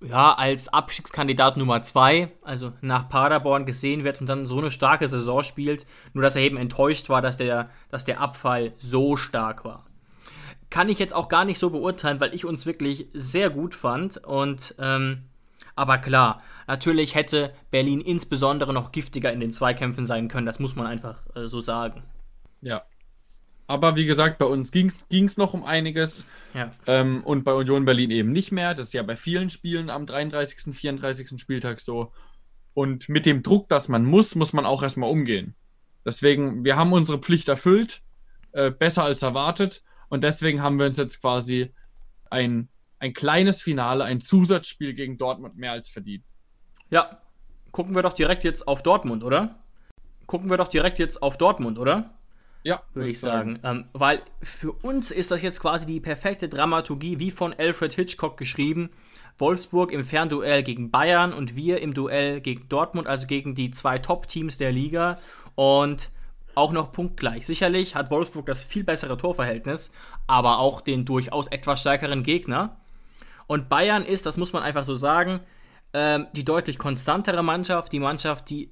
ja 0.00 0.34
als 0.34 0.68
Abstiegskandidat 0.68 1.56
Nummer 1.56 1.82
2, 1.82 2.30
also 2.42 2.72
nach 2.80 3.08
Paderborn 3.08 3.66
gesehen 3.66 4.04
wird 4.04 4.20
und 4.20 4.26
dann 4.26 4.46
so 4.46 4.58
eine 4.58 4.70
starke 4.70 5.08
Saison 5.08 5.42
spielt, 5.42 5.86
nur 6.12 6.22
dass 6.22 6.36
er 6.36 6.42
eben 6.42 6.56
enttäuscht 6.56 7.08
war, 7.08 7.22
dass 7.22 7.36
der, 7.36 7.70
dass 7.90 8.04
der 8.04 8.20
Abfall 8.20 8.72
so 8.76 9.16
stark 9.16 9.64
war. 9.64 9.86
Kann 10.70 10.88
ich 10.88 10.98
jetzt 10.98 11.14
auch 11.14 11.28
gar 11.28 11.44
nicht 11.44 11.58
so 11.58 11.70
beurteilen, 11.70 12.20
weil 12.20 12.34
ich 12.34 12.44
uns 12.44 12.66
wirklich 12.66 13.06
sehr 13.12 13.50
gut 13.50 13.74
fand 13.74 14.18
und 14.24 14.74
ähm, 14.78 15.24
aber 15.76 15.98
klar, 15.98 16.42
natürlich 16.66 17.14
hätte 17.14 17.48
Berlin 17.70 18.00
insbesondere 18.00 18.72
noch 18.72 18.92
giftiger 18.92 19.32
in 19.32 19.40
den 19.40 19.52
Zweikämpfen 19.52 20.06
sein 20.06 20.28
können. 20.28 20.46
Das 20.46 20.60
muss 20.60 20.76
man 20.76 20.86
einfach 20.86 21.22
äh, 21.34 21.46
so 21.46 21.60
sagen. 21.60 22.04
Ja. 22.60 22.82
Aber 23.66 23.96
wie 23.96 24.04
gesagt, 24.04 24.38
bei 24.38 24.44
uns 24.44 24.70
ging 24.70 24.92
es 25.10 25.36
noch 25.36 25.54
um 25.54 25.64
einiges. 25.64 26.26
Ja. 26.52 26.72
Ähm, 26.86 27.22
und 27.24 27.44
bei 27.44 27.54
Union 27.54 27.84
Berlin 27.84 28.10
eben 28.10 28.32
nicht 28.32 28.52
mehr. 28.52 28.74
Das 28.74 28.88
ist 28.88 28.92
ja 28.92 29.02
bei 29.02 29.16
vielen 29.16 29.50
Spielen 29.50 29.90
am 29.90 30.06
33., 30.06 30.74
34. 30.74 31.40
Spieltag 31.40 31.80
so. 31.80 32.12
Und 32.74 33.08
mit 33.08 33.24
dem 33.24 33.42
Druck, 33.42 33.68
dass 33.68 33.88
man 33.88 34.04
muss, 34.04 34.34
muss 34.34 34.52
man 34.52 34.66
auch 34.66 34.82
erstmal 34.82 35.10
umgehen. 35.10 35.54
Deswegen, 36.04 36.64
wir 36.64 36.76
haben 36.76 36.92
unsere 36.92 37.18
Pflicht 37.18 37.48
erfüllt, 37.48 38.02
äh, 38.52 38.70
besser 38.70 39.04
als 39.04 39.22
erwartet. 39.22 39.82
Und 40.08 40.22
deswegen 40.22 40.60
haben 40.60 40.78
wir 40.78 40.86
uns 40.86 40.98
jetzt 40.98 41.20
quasi 41.20 41.72
ein 42.30 42.68
ein 43.04 43.12
kleines 43.12 43.60
Finale, 43.60 44.04
ein 44.04 44.22
Zusatzspiel 44.22 44.94
gegen 44.94 45.18
Dortmund 45.18 45.56
mehr 45.56 45.72
als 45.72 45.90
verdient. 45.90 46.24
Ja, 46.88 47.20
gucken 47.70 47.94
wir 47.94 48.02
doch 48.02 48.14
direkt 48.14 48.44
jetzt 48.44 48.66
auf 48.66 48.82
Dortmund, 48.82 49.22
oder? 49.22 49.62
Gucken 50.26 50.48
wir 50.48 50.56
doch 50.56 50.68
direkt 50.68 50.98
jetzt 50.98 51.22
auf 51.22 51.36
Dortmund, 51.36 51.78
oder? 51.78 52.14
Ja, 52.64 52.82
würde 52.94 53.10
ich 53.10 53.20
sagen. 53.20 53.60
sagen. 53.62 53.78
Ähm, 53.78 53.84
weil 53.92 54.22
für 54.42 54.72
uns 54.72 55.10
ist 55.10 55.30
das 55.30 55.42
jetzt 55.42 55.60
quasi 55.60 55.86
die 55.86 56.00
perfekte 56.00 56.48
Dramaturgie, 56.48 57.20
wie 57.20 57.30
von 57.30 57.54
Alfred 57.56 57.92
Hitchcock 57.92 58.36
geschrieben. 58.36 58.90
Wolfsburg 59.38 59.92
im 59.92 60.04
Fernduell 60.04 60.62
gegen 60.62 60.90
Bayern 60.90 61.32
und 61.32 61.56
wir 61.56 61.82
im 61.82 61.92
Duell 61.92 62.40
gegen 62.40 62.68
Dortmund, 62.68 63.06
also 63.06 63.26
gegen 63.26 63.54
die 63.54 63.70
zwei 63.70 63.98
Top-Teams 63.98 64.58
der 64.58 64.72
Liga. 64.72 65.18
Und 65.54 66.10
auch 66.54 66.72
noch 66.72 66.92
punktgleich. 66.92 67.46
Sicherlich 67.46 67.94
hat 67.94 68.10
Wolfsburg 68.10 68.46
das 68.46 68.62
viel 68.62 68.84
bessere 68.84 69.16
Torverhältnis, 69.16 69.92
aber 70.26 70.58
auch 70.58 70.80
den 70.80 71.04
durchaus 71.04 71.48
etwas 71.48 71.80
stärkeren 71.80 72.22
Gegner. 72.22 72.76
Und 73.46 73.68
Bayern 73.68 74.04
ist, 74.04 74.24
das 74.24 74.36
muss 74.36 74.52
man 74.52 74.62
einfach 74.62 74.84
so 74.84 74.94
sagen, 74.94 75.40
ähm, 75.92 76.28
die 76.32 76.44
deutlich 76.44 76.78
konstantere 76.78 77.42
Mannschaft, 77.42 77.92
die 77.92 78.00
Mannschaft, 78.00 78.48
die 78.48 78.70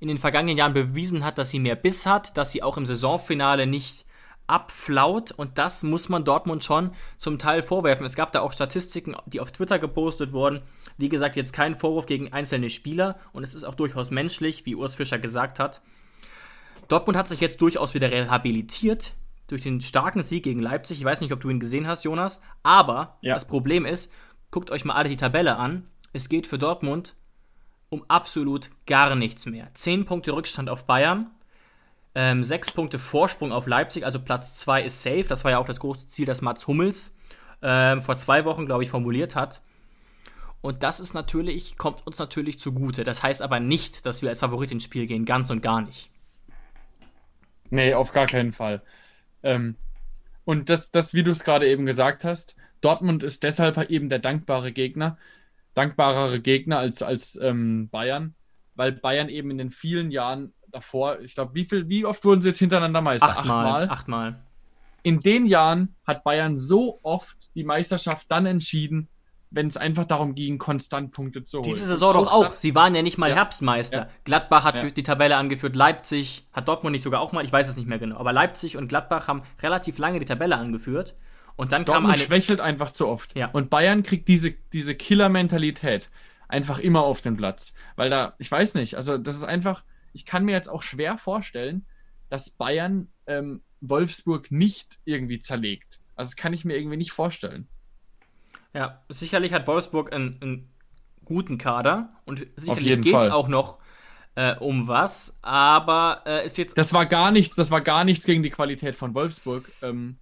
in 0.00 0.08
den 0.08 0.18
vergangenen 0.18 0.56
Jahren 0.56 0.72
bewiesen 0.72 1.24
hat, 1.24 1.38
dass 1.38 1.50
sie 1.50 1.58
mehr 1.58 1.76
Biss 1.76 2.06
hat, 2.06 2.36
dass 2.36 2.50
sie 2.50 2.62
auch 2.62 2.76
im 2.76 2.86
Saisonfinale 2.86 3.66
nicht 3.66 4.06
abflaut 4.46 5.30
und 5.30 5.58
das 5.58 5.84
muss 5.84 6.08
man 6.08 6.24
Dortmund 6.24 6.64
schon 6.64 6.90
zum 7.18 7.38
Teil 7.38 7.62
vorwerfen. 7.62 8.04
Es 8.04 8.16
gab 8.16 8.32
da 8.32 8.40
auch 8.40 8.52
Statistiken, 8.52 9.14
die 9.26 9.40
auf 9.40 9.52
Twitter 9.52 9.78
gepostet 9.78 10.32
wurden. 10.32 10.62
Wie 10.98 11.08
gesagt, 11.08 11.36
jetzt 11.36 11.52
kein 11.52 11.76
Vorwurf 11.76 12.06
gegen 12.06 12.32
einzelne 12.32 12.68
Spieler 12.68 13.20
und 13.32 13.44
es 13.44 13.54
ist 13.54 13.62
auch 13.62 13.76
durchaus 13.76 14.10
menschlich, 14.10 14.66
wie 14.66 14.74
Urs 14.74 14.96
Fischer 14.96 15.20
gesagt 15.20 15.60
hat. 15.60 15.82
Dortmund 16.88 17.16
hat 17.16 17.28
sich 17.28 17.40
jetzt 17.40 17.60
durchaus 17.60 17.94
wieder 17.94 18.10
rehabilitiert 18.10 19.12
durch 19.46 19.62
den 19.62 19.80
starken 19.80 20.22
Sieg 20.22 20.42
gegen 20.42 20.60
Leipzig. 20.60 20.98
Ich 20.98 21.04
weiß 21.04 21.20
nicht, 21.20 21.32
ob 21.32 21.40
du 21.40 21.50
ihn 21.50 21.60
gesehen 21.60 21.86
hast, 21.86 22.04
Jonas. 22.04 22.42
Aber 22.62 23.18
ja. 23.20 23.34
das 23.34 23.46
Problem 23.46 23.84
ist, 23.84 24.12
guckt 24.50 24.70
euch 24.70 24.84
mal 24.84 24.94
alle 24.94 25.08
die 25.08 25.16
Tabelle 25.16 25.56
an. 25.56 25.86
Es 26.12 26.28
geht 26.28 26.48
für 26.48 26.58
Dortmund 26.58 27.14
um 27.90 28.04
absolut 28.08 28.70
gar 28.86 29.14
nichts 29.14 29.44
mehr. 29.46 29.68
Zehn 29.74 30.06
Punkte 30.06 30.32
Rückstand 30.32 30.70
auf 30.70 30.84
Bayern, 30.84 31.30
ähm, 32.14 32.42
sechs 32.42 32.72
Punkte 32.72 32.98
Vorsprung 32.98 33.52
auf 33.52 33.66
Leipzig, 33.66 34.04
also 34.04 34.18
Platz 34.18 34.56
zwei 34.56 34.82
ist 34.82 35.02
safe. 35.02 35.24
Das 35.28 35.44
war 35.44 35.50
ja 35.50 35.58
auch 35.58 35.66
das 35.66 35.80
große 35.80 36.06
Ziel, 36.06 36.24
das 36.24 36.40
Mats 36.40 36.66
Hummels 36.66 37.14
ähm, 37.62 38.02
vor 38.02 38.16
zwei 38.16 38.44
Wochen, 38.44 38.66
glaube 38.66 38.84
ich, 38.84 38.90
formuliert 38.90 39.36
hat. 39.36 39.60
Und 40.62 40.82
das 40.82 41.00
ist 41.00 41.14
natürlich, 41.14 41.78
kommt 41.78 42.06
uns 42.06 42.18
natürlich 42.18 42.58
zugute. 42.58 43.04
Das 43.04 43.22
heißt 43.22 43.42
aber 43.42 43.60
nicht, 43.60 44.06
dass 44.06 44.22
wir 44.22 44.28
als 44.28 44.40
Favorit 44.40 44.72
ins 44.72 44.84
Spiel 44.84 45.06
gehen, 45.06 45.24
ganz 45.24 45.50
und 45.50 45.62
gar 45.62 45.80
nicht. 45.80 46.10
Nee, 47.70 47.94
auf 47.94 48.12
gar 48.12 48.26
keinen 48.26 48.52
Fall. 48.52 48.82
Ähm, 49.42 49.76
und 50.44 50.68
das, 50.68 50.90
das, 50.90 51.14
wie 51.14 51.22
du 51.22 51.30
es 51.30 51.44
gerade 51.44 51.68
eben 51.68 51.86
gesagt 51.86 52.24
hast, 52.24 52.56
Dortmund 52.80 53.22
ist 53.22 53.42
deshalb 53.42 53.90
eben 53.90 54.08
der 54.08 54.18
dankbare 54.18 54.72
Gegner, 54.72 55.16
dankbarere 55.74 56.40
Gegner 56.40 56.78
als, 56.78 57.02
als 57.02 57.38
ähm, 57.40 57.88
Bayern, 57.90 58.34
weil 58.74 58.92
Bayern 58.92 59.28
eben 59.28 59.50
in 59.50 59.58
den 59.58 59.70
vielen 59.70 60.10
Jahren 60.10 60.52
davor, 60.68 61.20
ich 61.20 61.34
glaube, 61.34 61.54
wie 61.54 61.64
viel, 61.64 61.88
wie 61.88 62.04
oft 62.04 62.24
wurden 62.24 62.40
sie 62.40 62.48
jetzt 62.48 62.58
hintereinander 62.58 63.00
Meister? 63.00 63.28
Achtmal. 63.28 63.88
Achtmal. 63.88 63.90
Achtmal. 63.90 64.44
In 65.02 65.20
den 65.20 65.46
Jahren 65.46 65.96
hat 66.06 66.24
Bayern 66.24 66.58
so 66.58 67.00
oft 67.02 67.54
die 67.54 67.64
Meisterschaft 67.64 68.30
dann 68.30 68.46
entschieden, 68.46 69.08
wenn 69.50 69.66
es 69.66 69.76
einfach 69.76 70.04
darum 70.04 70.34
ging, 70.34 70.58
konstant 70.58 71.12
Punkte 71.12 71.44
zu 71.44 71.58
holen. 71.58 71.68
Diese 71.68 71.86
Saison 71.86 72.14
doch 72.14 72.30
auch. 72.30 72.54
Sie 72.54 72.74
waren 72.74 72.94
ja 72.94 73.02
nicht 73.02 73.18
mal 73.18 73.30
ja. 73.30 73.36
Herbstmeister. 73.36 73.98
Ja. 73.98 74.08
Gladbach 74.24 74.64
hat 74.64 74.76
ja. 74.76 74.90
die 74.90 75.02
Tabelle 75.02 75.36
angeführt, 75.36 75.74
Leipzig 75.74 76.46
hat 76.52 76.68
Dortmund 76.68 76.92
nicht 76.92 77.02
sogar 77.02 77.20
auch 77.20 77.32
mal, 77.32 77.44
ich 77.44 77.52
weiß 77.52 77.68
es 77.68 77.76
nicht 77.76 77.88
mehr 77.88 77.98
genau, 77.98 78.16
aber 78.18 78.32
Leipzig 78.32 78.76
und 78.76 78.88
Gladbach 78.88 79.26
haben 79.26 79.42
relativ 79.60 79.98
lange 79.98 80.20
die 80.20 80.26
Tabelle 80.26 80.56
angeführt. 80.56 81.14
Und 81.56 81.72
dann 81.72 81.84
Dortmund 81.84 82.12
kam 82.12 82.14
eine. 82.14 82.24
schwächelt 82.24 82.60
einfach 82.60 82.90
zu 82.90 83.08
oft. 83.08 83.36
Ja. 83.36 83.50
Und 83.50 83.70
Bayern 83.70 84.02
kriegt 84.02 84.28
diese, 84.28 84.52
diese 84.72 84.94
Killer-Mentalität 84.94 86.10
einfach 86.48 86.78
immer 86.78 87.02
auf 87.02 87.20
den 87.20 87.36
Platz. 87.36 87.74
Weil 87.96 88.10
da, 88.10 88.34
ich 88.38 88.50
weiß 88.50 88.74
nicht, 88.74 88.96
also 88.96 89.18
das 89.18 89.36
ist 89.36 89.44
einfach, 89.44 89.84
ich 90.12 90.26
kann 90.26 90.44
mir 90.44 90.52
jetzt 90.52 90.68
auch 90.68 90.82
schwer 90.82 91.18
vorstellen, 91.18 91.86
dass 92.28 92.50
Bayern 92.50 93.08
ähm, 93.26 93.62
Wolfsburg 93.80 94.50
nicht 94.50 94.98
irgendwie 95.04 95.40
zerlegt. 95.40 96.00
Also 96.16 96.30
das 96.30 96.36
kann 96.36 96.52
ich 96.52 96.64
mir 96.64 96.76
irgendwie 96.76 96.96
nicht 96.96 97.12
vorstellen. 97.12 97.68
Ja, 98.72 99.02
sicherlich 99.08 99.52
hat 99.52 99.66
Wolfsburg 99.66 100.12
einen, 100.12 100.38
einen 100.40 100.72
guten 101.24 101.58
Kader 101.58 102.12
und 102.24 102.46
sicherlich 102.56 103.02
geht 103.02 103.14
es 103.14 103.28
auch 103.28 103.48
noch 103.48 103.78
äh, 104.36 104.54
um 104.56 104.86
was, 104.86 105.38
aber 105.42 106.22
äh, 106.24 106.46
ist 106.46 106.56
jetzt. 106.56 106.78
Das 106.78 106.92
war 106.92 107.06
gar 107.06 107.30
nichts, 107.30 107.56
das 107.56 107.70
war 107.70 107.80
gar 107.80 108.04
nichts 108.04 108.26
gegen 108.26 108.42
die 108.42 108.50
Qualität 108.50 108.94
von 108.94 109.14
Wolfsburg, 109.14 109.70
ähm, 109.82 110.18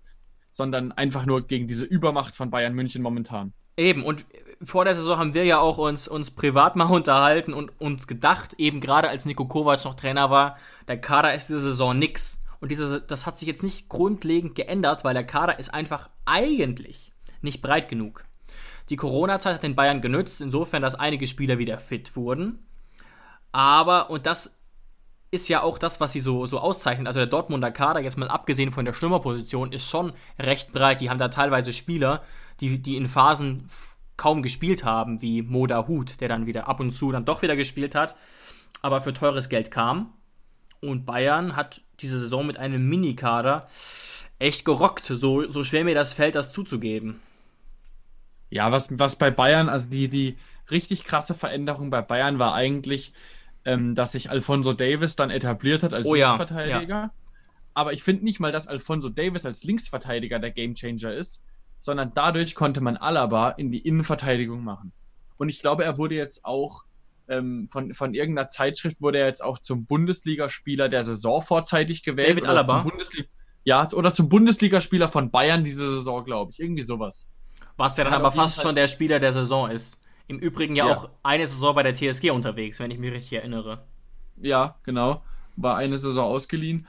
sondern 0.59 0.90
einfach 0.90 1.25
nur 1.25 1.47
gegen 1.47 1.68
diese 1.68 1.85
Übermacht 1.85 2.35
von 2.35 2.51
Bayern 2.51 2.75
München 2.75 3.01
momentan. 3.01 3.53
Eben, 3.77 4.03
und 4.03 4.27
vor 4.61 4.85
der 4.85 4.97
Saison 4.97 5.16
haben 5.16 5.35
wir 5.35 5.44
ja 5.44 5.61
auch 5.61 5.79
uns, 5.79 6.09
uns 6.09 6.33
privat 6.33 6.75
mal 6.77 6.87
unterhalten 6.87 7.55
und 7.55 7.81
uns 7.81 8.09
gedacht, 8.09 8.55
eben 8.59 8.81
gerade 8.81 9.09
als 9.09 9.25
Nico 9.25 9.47
Kovac 9.47 9.85
noch 9.85 9.94
Trainer 9.94 10.31
war, 10.31 10.59
der 10.88 11.01
Kader 11.01 11.33
ist 11.33 11.49
diese 11.49 11.61
Saison 11.61 11.97
nix. 11.97 12.44
Und 12.61 12.73
diese, 12.73 13.01
das 13.01 13.25
hat 13.25 13.38
sich 13.38 13.47
jetzt 13.47 13.62
nicht 13.62 13.88
grundlegend 13.88 14.57
geändert, 14.57 15.05
weil 15.05 15.14
der 15.14 15.25
Kader 15.25 15.61
ist 15.61 15.73
einfach 15.73 16.11
eigentlich 16.25 17.12
nicht 17.40 17.62
breit 17.62 17.88
genug. 17.88 18.25
Die 18.90 18.97
Corona-Zeit 18.97 19.55
hat 19.55 19.62
den 19.62 19.77
Bayern 19.77 20.01
genützt, 20.01 20.40
insofern, 20.40 20.83
dass 20.83 20.97
einige 20.97 21.29
Spieler 21.29 21.59
wieder 21.59 21.79
fit 21.79 22.16
wurden. 22.16 22.66
Aber, 23.53 24.11
und 24.11 24.27
das 24.27 24.58
ist 25.31 25.49
ja 25.49 25.62
auch 25.62 25.79
das, 25.79 26.01
was 26.01 26.12
sie 26.12 26.21
so, 26.21 26.47
so 26.47 26.59
auszeichnet. 26.59 27.07
Also 27.07 27.19
der 27.19 27.27
Dortmunder 27.27 27.71
Kader, 27.71 28.01
jetzt 28.01 28.17
mal 28.17 28.29
abgesehen 28.29 28.73
von 28.73 28.85
der 28.85 28.95
Stürmerposition, 28.95 29.73
ist 29.73 29.88
schon 29.88 30.12
recht 30.38 30.73
breit. 30.73 31.01
Die 31.01 31.11
haben 31.11 31.19
da 31.19 31.29
teilweise 31.29 31.73
Spieler, 31.73 32.23
die, 32.61 32.79
die 32.79 32.97
in 32.97 33.09
Phasen 33.09 33.69
kaum 34.17 34.43
gespielt 34.43 34.85
haben, 34.85 35.23
wie 35.23 35.43
Moda 35.43 35.87
Hut, 35.87 36.21
der 36.21 36.29
dann 36.29 36.47
wieder 36.47 36.69
ab 36.69 36.81
und 36.81 36.93
zu 36.93 37.12
dann 37.12 37.25
doch 37.25 37.43
wieder 37.43 37.57
gespielt 37.57 37.95
hat, 37.95 38.17
aber 38.83 39.01
für 39.01 39.12
teures 39.12 39.49
Geld 39.49 39.71
kam. 39.71 40.12
Und 40.81 41.05
Bayern 41.05 41.57
hat 41.57 41.83
diese 42.01 42.19
Saison 42.19 42.47
mit 42.47 42.57
einem 42.57 42.88
Mini-Kader 42.88 43.69
echt 44.38 44.64
gerockt. 44.64 45.07
So, 45.07 45.51
so 45.51 45.64
schwer 45.64 45.85
mir 45.85 45.95
das 45.95 46.14
fällt, 46.14 46.35
das 46.35 46.53
zuzugeben. 46.53 47.21
Ja, 48.51 48.73
was, 48.73 48.99
was 48.99 49.17
bei 49.17 49.31
Bayern, 49.31 49.69
also 49.69 49.88
die, 49.88 50.09
die 50.09 50.38
richtig 50.71 51.05
krasse 51.05 51.35
Veränderung 51.35 51.91
bei 51.91 52.03
Bayern 52.03 52.38
war 52.38 52.55
eigentlich, 52.55 53.12
ähm, 53.64 53.94
dass 53.94 54.12
sich 54.12 54.31
Alfonso 54.31 54.73
Davis 54.73 55.16
dann 55.16 55.31
etabliert 55.31 55.83
hat 55.83 55.94
als 55.94 56.07
oh, 56.07 56.14
Linksverteidiger. 56.14 56.87
Ja. 56.88 57.12
Aber 57.75 57.92
ich 57.92 58.03
finde 58.03 58.25
nicht 58.25 58.40
mal, 58.40 58.53
dass 58.53 58.66
Alfonso 58.66 59.09
Davis 59.09 59.47
als 59.47 59.64
Linksverteidiger 59.64 60.38
der 60.38 60.51
Gamechanger 60.51 61.12
ist, 61.12 61.42
sondern 61.79 62.12
dadurch 62.14 62.55
konnte 62.55 62.81
man 62.81 62.97
Alaba 62.97 63.51
in 63.51 63.71
die 63.71 63.79
Innenverteidigung 63.79 64.64
machen. 64.64 64.92
Und 65.37 65.49
ich 65.49 65.61
glaube, 65.61 65.85
er 65.85 65.97
wurde 65.97 66.16
jetzt 66.16 66.44
auch 66.44 66.85
ähm, 67.29 67.68
von, 67.71 67.94
von 67.94 68.14
irgendeiner 68.14 68.49
Zeitschrift 68.49 69.01
wurde 69.01 69.18
er 69.18 69.27
jetzt 69.27 69.44
auch 69.44 69.59
zum 69.59 69.85
Bundesligaspieler 69.85 70.88
der 70.88 71.05
Saison 71.05 71.42
vorzeitig 71.42 72.03
gewählt. 72.03 72.31
David 72.31 72.47
Alaba? 72.47 72.85
ja, 73.64 73.88
oder 73.92 74.14
zum 74.14 74.29
Bundesligaspieler 74.29 75.09
von 75.09 75.31
Bayern 75.31 75.62
diese 75.62 75.97
Saison, 75.99 76.25
glaube 76.25 76.53
ich. 76.53 76.61
Irgendwie 76.61 76.83
sowas. 76.83 77.29
Was 77.77 77.97
ja 77.97 78.05
dann 78.05 78.14
aber 78.14 78.33
fast 78.33 78.61
schon 78.61 78.75
der 78.75 78.88
Spieler 78.88 79.21
der 79.21 79.33
Saison 79.33 79.71
ist. 79.71 80.01
Im 80.29 80.38
Übrigen 80.38 80.77
ja, 80.77 80.87
ja, 80.87 80.97
auch 80.97 81.09
eine 81.23 81.47
Saison 81.47 81.75
bei 81.75 81.83
der 81.83 81.95
TSG 81.95 82.31
unterwegs, 82.31 82.79
wenn 82.81 82.91
ich 82.91 82.99
mich 82.99 83.12
richtig 83.12 83.33
erinnere. 83.33 83.85
Ja, 84.37 84.77
genau. 84.85 85.23
War 85.57 85.77
eine 85.77 85.99
Saison 85.99 86.27
ausgeliehen. 86.27 86.87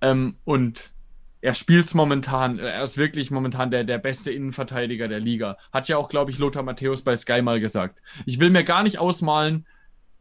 Ähm, 0.00 0.36
und 0.44 0.94
er 1.40 1.54
spielt 1.54 1.86
es 1.86 1.94
momentan, 1.94 2.58
er 2.58 2.82
ist 2.82 2.96
wirklich 2.96 3.30
momentan 3.30 3.70
der, 3.70 3.84
der 3.84 3.98
beste 3.98 4.30
Innenverteidiger 4.30 5.08
der 5.08 5.20
Liga. 5.20 5.56
Hat 5.72 5.88
ja 5.88 5.96
auch, 5.96 6.08
glaube 6.08 6.30
ich, 6.30 6.38
Lothar 6.38 6.62
Matthäus 6.62 7.02
bei 7.02 7.16
Sky 7.16 7.42
mal 7.42 7.60
gesagt. 7.60 8.00
Ich 8.26 8.38
will 8.38 8.50
mir 8.50 8.64
gar 8.64 8.82
nicht 8.82 8.98
ausmalen, 8.98 9.66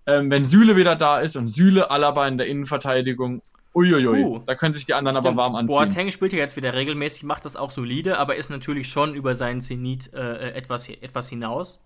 ähm, 0.05 0.29
wenn 0.29 0.45
Süle 0.45 0.75
wieder 0.75 0.95
da 0.95 1.19
ist 1.19 1.35
und 1.35 1.47
Süle, 1.47 1.91
Alaba 1.91 2.27
in 2.27 2.37
der 2.37 2.47
Innenverteidigung. 2.47 3.41
Uiuiui, 3.75 4.21
Puh. 4.21 4.39
da 4.45 4.55
können 4.55 4.73
sich 4.73 4.85
die 4.85 4.93
anderen 4.93 5.15
Stimmt. 5.15 5.27
aber 5.27 5.37
warm 5.37 5.55
anziehen. 5.55 5.75
Boateng 5.75 6.11
spielt 6.11 6.31
ja 6.31 6.39
jetzt 6.39 6.55
wieder 6.55 6.73
regelmäßig, 6.73 7.23
macht 7.23 7.43
das 7.45 7.55
auch 7.55 7.71
solide, 7.71 8.19
aber 8.19 8.35
ist 8.35 8.49
natürlich 8.49 8.87
schon 8.87 9.15
über 9.15 9.33
seinen 9.33 9.61
Zenit 9.61 10.13
äh, 10.13 10.51
etwas, 10.51 10.89
etwas 10.89 11.29
hinaus. 11.29 11.81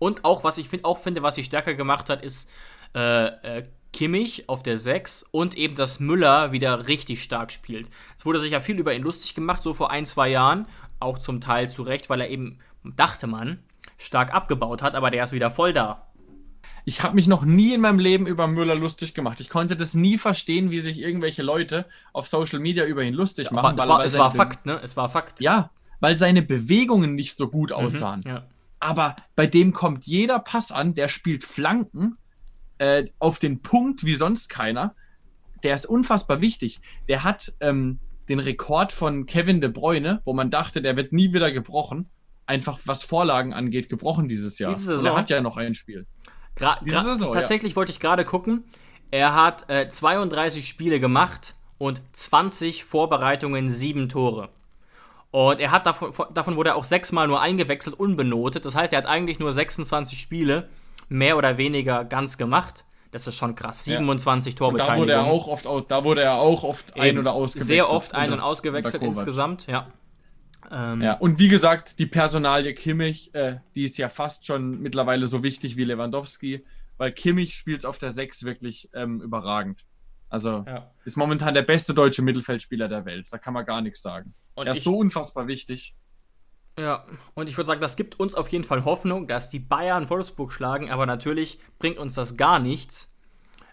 Und 0.00 0.24
auch, 0.24 0.42
was 0.42 0.58
ich 0.58 0.68
find, 0.68 0.84
auch 0.84 0.98
finde, 0.98 1.22
was 1.22 1.36
sie 1.36 1.44
stärker 1.44 1.74
gemacht 1.74 2.10
hat, 2.10 2.22
ist 2.22 2.50
äh, 2.96 3.26
äh, 3.26 3.64
Kimmich 3.92 4.48
auf 4.48 4.62
der 4.62 4.76
6 4.76 5.24
und 5.30 5.56
eben, 5.56 5.74
dass 5.74 6.00
Müller 6.00 6.52
wieder 6.52 6.88
richtig 6.88 7.22
stark 7.22 7.52
spielt. 7.52 7.88
Es 8.18 8.24
wurde 8.24 8.40
sich 8.40 8.52
ja 8.52 8.60
viel 8.60 8.78
über 8.78 8.94
ihn 8.94 9.02
lustig 9.02 9.34
gemacht, 9.34 9.62
so 9.62 9.74
vor 9.74 9.90
ein, 9.90 10.06
zwei 10.06 10.30
Jahren, 10.30 10.66
auch 11.00 11.18
zum 11.18 11.40
Teil 11.40 11.68
zu 11.68 11.82
Recht, 11.82 12.08
weil 12.08 12.20
er 12.20 12.30
eben, 12.30 12.58
dachte 12.82 13.26
man, 13.26 13.58
stark 13.98 14.32
abgebaut 14.32 14.82
hat, 14.82 14.94
aber 14.94 15.10
der 15.10 15.22
ist 15.22 15.32
wieder 15.32 15.50
voll 15.50 15.72
da. 15.72 16.06
Ich 16.86 17.02
habe 17.02 17.14
mich 17.14 17.26
noch 17.26 17.44
nie 17.44 17.74
in 17.74 17.82
meinem 17.82 17.98
Leben 17.98 18.26
über 18.26 18.46
Müller 18.46 18.74
lustig 18.74 19.12
gemacht. 19.12 19.40
Ich 19.40 19.50
konnte 19.50 19.76
das 19.76 19.92
nie 19.92 20.16
verstehen, 20.16 20.70
wie 20.70 20.80
sich 20.80 20.98
irgendwelche 20.98 21.42
Leute 21.42 21.84
auf 22.14 22.26
Social 22.26 22.58
Media 22.58 22.86
über 22.86 23.02
ihn 23.02 23.12
lustig 23.12 23.50
machen. 23.50 23.78
Aber 23.78 23.82
es 23.82 23.88
war, 23.88 24.04
es 24.04 24.18
war 24.18 24.32
Fakt, 24.32 24.64
ne? 24.64 24.80
Es 24.82 24.96
war 24.96 25.10
Fakt. 25.10 25.42
Ja, 25.42 25.70
weil 26.00 26.16
seine 26.16 26.40
Bewegungen 26.40 27.14
nicht 27.14 27.36
so 27.36 27.48
gut 27.48 27.70
mhm, 27.70 27.76
aussahen. 27.76 28.20
Mhm, 28.24 28.30
ja. 28.30 28.42
Aber 28.80 29.16
bei 29.36 29.46
dem 29.46 29.72
kommt 29.72 30.06
jeder 30.06 30.38
Pass 30.38 30.72
an, 30.72 30.94
der 30.94 31.08
spielt 31.08 31.44
Flanken 31.44 32.16
äh, 32.78 33.04
auf 33.18 33.38
den 33.38 33.60
Punkt 33.60 34.04
wie 34.04 34.14
sonst 34.14 34.48
keiner. 34.48 34.96
Der 35.62 35.74
ist 35.74 35.84
unfassbar 35.86 36.40
wichtig. 36.40 36.80
Der 37.06 37.22
hat 37.22 37.52
ähm, 37.60 38.00
den 38.30 38.38
Rekord 38.38 38.92
von 38.92 39.26
Kevin 39.26 39.60
De 39.60 39.68
Bruyne, 39.70 40.22
wo 40.24 40.32
man 40.32 40.50
dachte, 40.50 40.80
der 40.80 40.96
wird 40.96 41.12
nie 41.12 41.32
wieder 41.34 41.52
gebrochen. 41.52 42.08
Einfach 42.46 42.78
was 42.86 43.04
Vorlagen 43.04 43.52
angeht, 43.52 43.90
gebrochen 43.90 44.28
dieses 44.28 44.58
Jahr. 44.58 44.72
Diese 44.72 44.86
Saison. 44.86 45.00
Und 45.00 45.06
er 45.06 45.18
hat 45.18 45.30
ja 45.30 45.40
noch 45.42 45.58
ein 45.58 45.74
Spiel. 45.74 46.06
Gra 46.56 46.78
Diese 46.84 47.04
Saison, 47.04 47.32
tatsächlich 47.32 47.72
ja. 47.72 47.76
wollte 47.76 47.92
ich 47.92 48.00
gerade 48.00 48.24
gucken. 48.24 48.64
Er 49.10 49.34
hat 49.34 49.68
äh, 49.68 49.88
32 49.88 50.66
Spiele 50.66 51.00
gemacht 51.00 51.54
und 51.78 52.00
20 52.12 52.84
Vorbereitungen, 52.84 53.70
7 53.70 54.08
Tore. 54.08 54.50
Und 55.30 55.60
er 55.60 55.70
hat 55.70 55.86
davon, 55.86 56.12
davon 56.34 56.56
wurde 56.56 56.70
er 56.70 56.76
auch 56.76 56.84
sechsmal 56.84 57.28
nur 57.28 57.40
eingewechselt, 57.40 57.98
unbenotet. 57.98 58.64
Das 58.64 58.74
heißt, 58.74 58.92
er 58.92 58.98
hat 58.98 59.06
eigentlich 59.06 59.38
nur 59.38 59.52
26 59.52 60.20
Spiele 60.20 60.68
mehr 61.08 61.36
oder 61.36 61.56
weniger 61.56 62.04
ganz 62.04 62.36
gemacht. 62.36 62.84
Das 63.12 63.26
ist 63.26 63.36
schon 63.36 63.54
krass. 63.54 63.84
27 63.84 64.54
ja. 64.54 64.58
Torbeteiligungen. 64.58 65.08
Da 65.08 65.14
wurde 65.18 65.28
er 65.28 65.32
auch 65.32 65.48
oft, 65.48 65.66
aus, 65.66 65.86
da 65.88 66.04
wurde 66.04 66.22
er 66.22 66.34
auch 66.34 66.64
oft 66.64 66.98
ein- 66.98 67.18
oder 67.18 67.32
ausgewechselt. 67.32 67.66
Sehr 67.66 67.90
oft 67.90 68.14
ein- 68.14 68.32
und 68.32 68.40
ausgewechselt 68.40 69.02
insgesamt, 69.02 69.66
ja. 69.66 69.88
Ähm, 70.70 71.02
ja. 71.02 71.14
Und 71.14 71.38
wie 71.38 71.48
gesagt, 71.48 71.98
die 71.98 72.06
Personalie 72.06 72.74
Kimmich, 72.74 73.34
äh, 73.34 73.56
die 73.74 73.84
ist 73.84 73.98
ja 73.98 74.08
fast 74.08 74.46
schon 74.46 74.80
mittlerweile 74.80 75.26
so 75.26 75.42
wichtig 75.42 75.76
wie 75.76 75.84
Lewandowski, 75.84 76.64
weil 76.96 77.10
Kimmich 77.12 77.56
spielt 77.56 77.84
auf 77.84 77.98
der 77.98 78.12
6 78.12 78.44
wirklich 78.44 78.88
ähm, 78.94 79.20
überragend. 79.20 79.84
Also 80.28 80.64
ja. 80.66 80.90
ist 81.04 81.16
momentan 81.16 81.54
der 81.54 81.62
beste 81.62 81.92
deutsche 81.92 82.22
Mittelfeldspieler 82.22 82.86
der 82.86 83.04
Welt. 83.04 83.26
Da 83.32 83.38
kann 83.38 83.54
man 83.54 83.64
gar 83.64 83.80
nichts 83.80 84.00
sagen. 84.00 84.34
Und 84.54 84.66
er 84.66 84.72
ist 84.72 84.78
ich, 84.78 84.84
so 84.84 84.96
unfassbar 84.96 85.46
wichtig. 85.46 85.94
Ja, 86.78 87.04
und 87.34 87.48
ich 87.48 87.56
würde 87.56 87.66
sagen, 87.66 87.80
das 87.80 87.96
gibt 87.96 88.18
uns 88.18 88.34
auf 88.34 88.48
jeden 88.48 88.64
Fall 88.64 88.84
Hoffnung, 88.84 89.26
dass 89.26 89.50
die 89.50 89.58
Bayern 89.58 90.08
Wolfsburg 90.08 90.52
schlagen, 90.52 90.90
aber 90.90 91.06
natürlich 91.06 91.58
bringt 91.78 91.98
uns 91.98 92.14
das 92.14 92.36
gar 92.36 92.58
nichts, 92.58 93.14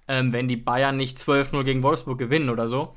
ähm, 0.08 0.34
wenn 0.34 0.48
die 0.48 0.58
Bayern 0.58 0.98
nicht 0.98 1.18
12-0 1.18 1.64
gegen 1.64 1.84
Wolfsburg 1.84 2.18
gewinnen 2.18 2.50
oder 2.50 2.68
so. 2.68 2.96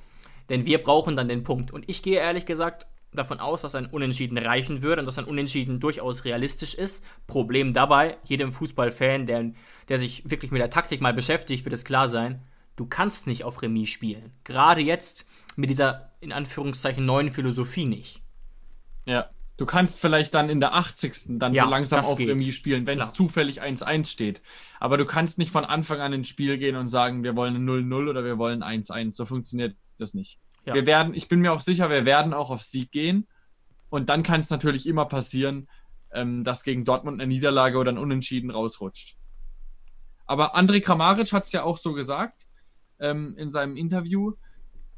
Denn 0.49 0.67
wir 0.67 0.83
brauchen 0.83 1.17
dann 1.17 1.29
den 1.29 1.45
Punkt. 1.45 1.71
Und 1.71 1.89
ich 1.89 2.03
gehe 2.03 2.19
ehrlich 2.19 2.45
gesagt 2.45 2.87
davon 3.13 3.41
aus, 3.41 3.63
dass 3.63 3.75
ein 3.75 3.87
Unentschieden 3.87 4.39
reichen 4.39 4.83
würde 4.83 5.03
und 5.03 5.07
dass 5.07 5.19
ein 5.19 5.25
Unentschieden 5.25 5.81
durchaus 5.81 6.25
realistisch 6.25 6.75
ist. 6.75 7.05
Problem 7.27 7.73
dabei, 7.73 8.19
jedem 8.25 8.53
Fußballfan, 8.53 9.27
der, 9.27 9.53
der 9.89 9.99
sich 9.99 10.29
wirklich 10.29 10.51
mit 10.51 10.61
der 10.61 10.71
Taktik 10.71 11.01
mal 11.01 11.15
beschäftigt, 11.15 11.65
wird 11.65 11.73
es 11.73 11.85
klar 11.85 12.09
sein, 12.09 12.43
du 12.77 12.87
kannst 12.87 13.27
nicht 13.27 13.45
auf 13.45 13.63
Remis 13.63 13.91
spielen. 13.91 14.33
Gerade 14.45 14.81
jetzt 14.81 15.27
mit 15.57 15.71
dieser, 15.71 16.13
in 16.21 16.33
Anführungszeichen, 16.33 17.05
neuen 17.05 17.31
Philosophie 17.31 17.87
nicht. 17.87 18.23
Ja, 19.07 19.31
Du 19.61 19.67
kannst 19.67 20.01
vielleicht 20.01 20.33
dann 20.33 20.49
in 20.49 20.59
der 20.59 20.73
80. 20.73 21.39
dann 21.39 21.53
ja, 21.53 21.65
so 21.65 21.69
langsam 21.69 22.03
auf 22.03 22.17
geht. 22.17 22.31
Remis 22.31 22.55
spielen, 22.55 22.87
wenn 22.87 22.99
es 22.99 23.13
zufällig 23.13 23.61
1-1 23.61 24.07
steht. 24.07 24.41
Aber 24.79 24.97
du 24.97 25.05
kannst 25.05 25.37
nicht 25.37 25.51
von 25.51 25.67
Anfang 25.67 26.01
an 26.01 26.15
ins 26.15 26.29
Spiel 26.29 26.57
gehen 26.57 26.77
und 26.77 26.89
sagen, 26.89 27.23
wir 27.25 27.37
wollen 27.37 27.69
0-0 27.69 28.09
oder 28.09 28.25
wir 28.25 28.39
wollen 28.39 28.63
1-1. 28.63 29.13
So 29.13 29.27
funktioniert 29.27 29.77
das 29.99 30.15
nicht. 30.15 30.39
Ja. 30.65 30.73
Wir 30.73 30.87
werden, 30.87 31.13
ich 31.13 31.29
bin 31.29 31.41
mir 31.41 31.53
auch 31.53 31.61
sicher, 31.61 31.91
wir 31.91 32.07
werden 32.07 32.33
auch 32.33 32.49
auf 32.51 32.63
Sieg 32.63 32.91
gehen. 32.91 33.27
Und 33.91 34.09
dann 34.09 34.23
kann 34.23 34.41
es 34.41 34.49
natürlich 34.49 34.87
immer 34.87 35.05
passieren, 35.05 35.69
ähm, 36.11 36.43
dass 36.43 36.63
gegen 36.63 36.87
Dortmund 36.87 37.21
eine 37.21 37.29
Niederlage 37.29 37.77
oder 37.77 37.93
ein 37.93 37.99
Unentschieden 37.99 38.51
rausrutscht. 38.51 39.19
Aber 40.25 40.57
André 40.57 40.81
Kramaric 40.81 41.35
hat 41.35 41.45
es 41.45 41.53
ja 41.53 41.65
auch 41.65 41.77
so 41.77 41.93
gesagt 41.93 42.47
ähm, 42.99 43.35
in 43.37 43.51
seinem 43.51 43.77
Interview, 43.77 44.33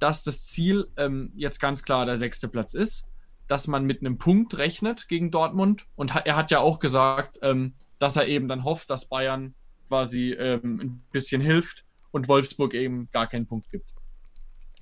dass 0.03 0.25
das 0.25 0.45
Ziel 0.45 0.89
ähm, 0.97 1.33
jetzt 1.35 1.61
ganz 1.61 1.83
klar 1.83 2.07
der 2.07 2.17
sechste 2.17 2.49
Platz 2.49 2.75
ist 2.75 3.07
dass 3.53 3.67
man 3.67 3.85
mit 3.85 4.01
einem 4.01 4.17
Punkt 4.17 4.57
rechnet 4.57 5.09
gegen 5.09 5.31
Dortmund. 5.31 5.85
Und 5.95 6.15
er 6.25 6.37
hat 6.37 6.51
ja 6.51 6.61
auch 6.61 6.79
gesagt, 6.79 7.39
ähm, 7.43 7.75
dass 7.99 8.17
er 8.17 8.27
eben 8.27 8.49
dann 8.49 8.65
hofft, 8.65 8.89
dass 8.89 9.11
Bayern 9.11 9.55
quasi 9.89 10.33
ähm, 10.33 10.81
ein 10.81 11.05
bisschen 11.13 11.43
hilft 11.43 11.85
und 12.13 12.29
Wolfsburg 12.29 12.73
eben 12.73 13.11
gar 13.13 13.27
keinen 13.27 13.47
Punkt 13.47 13.71
gibt. 13.71 13.93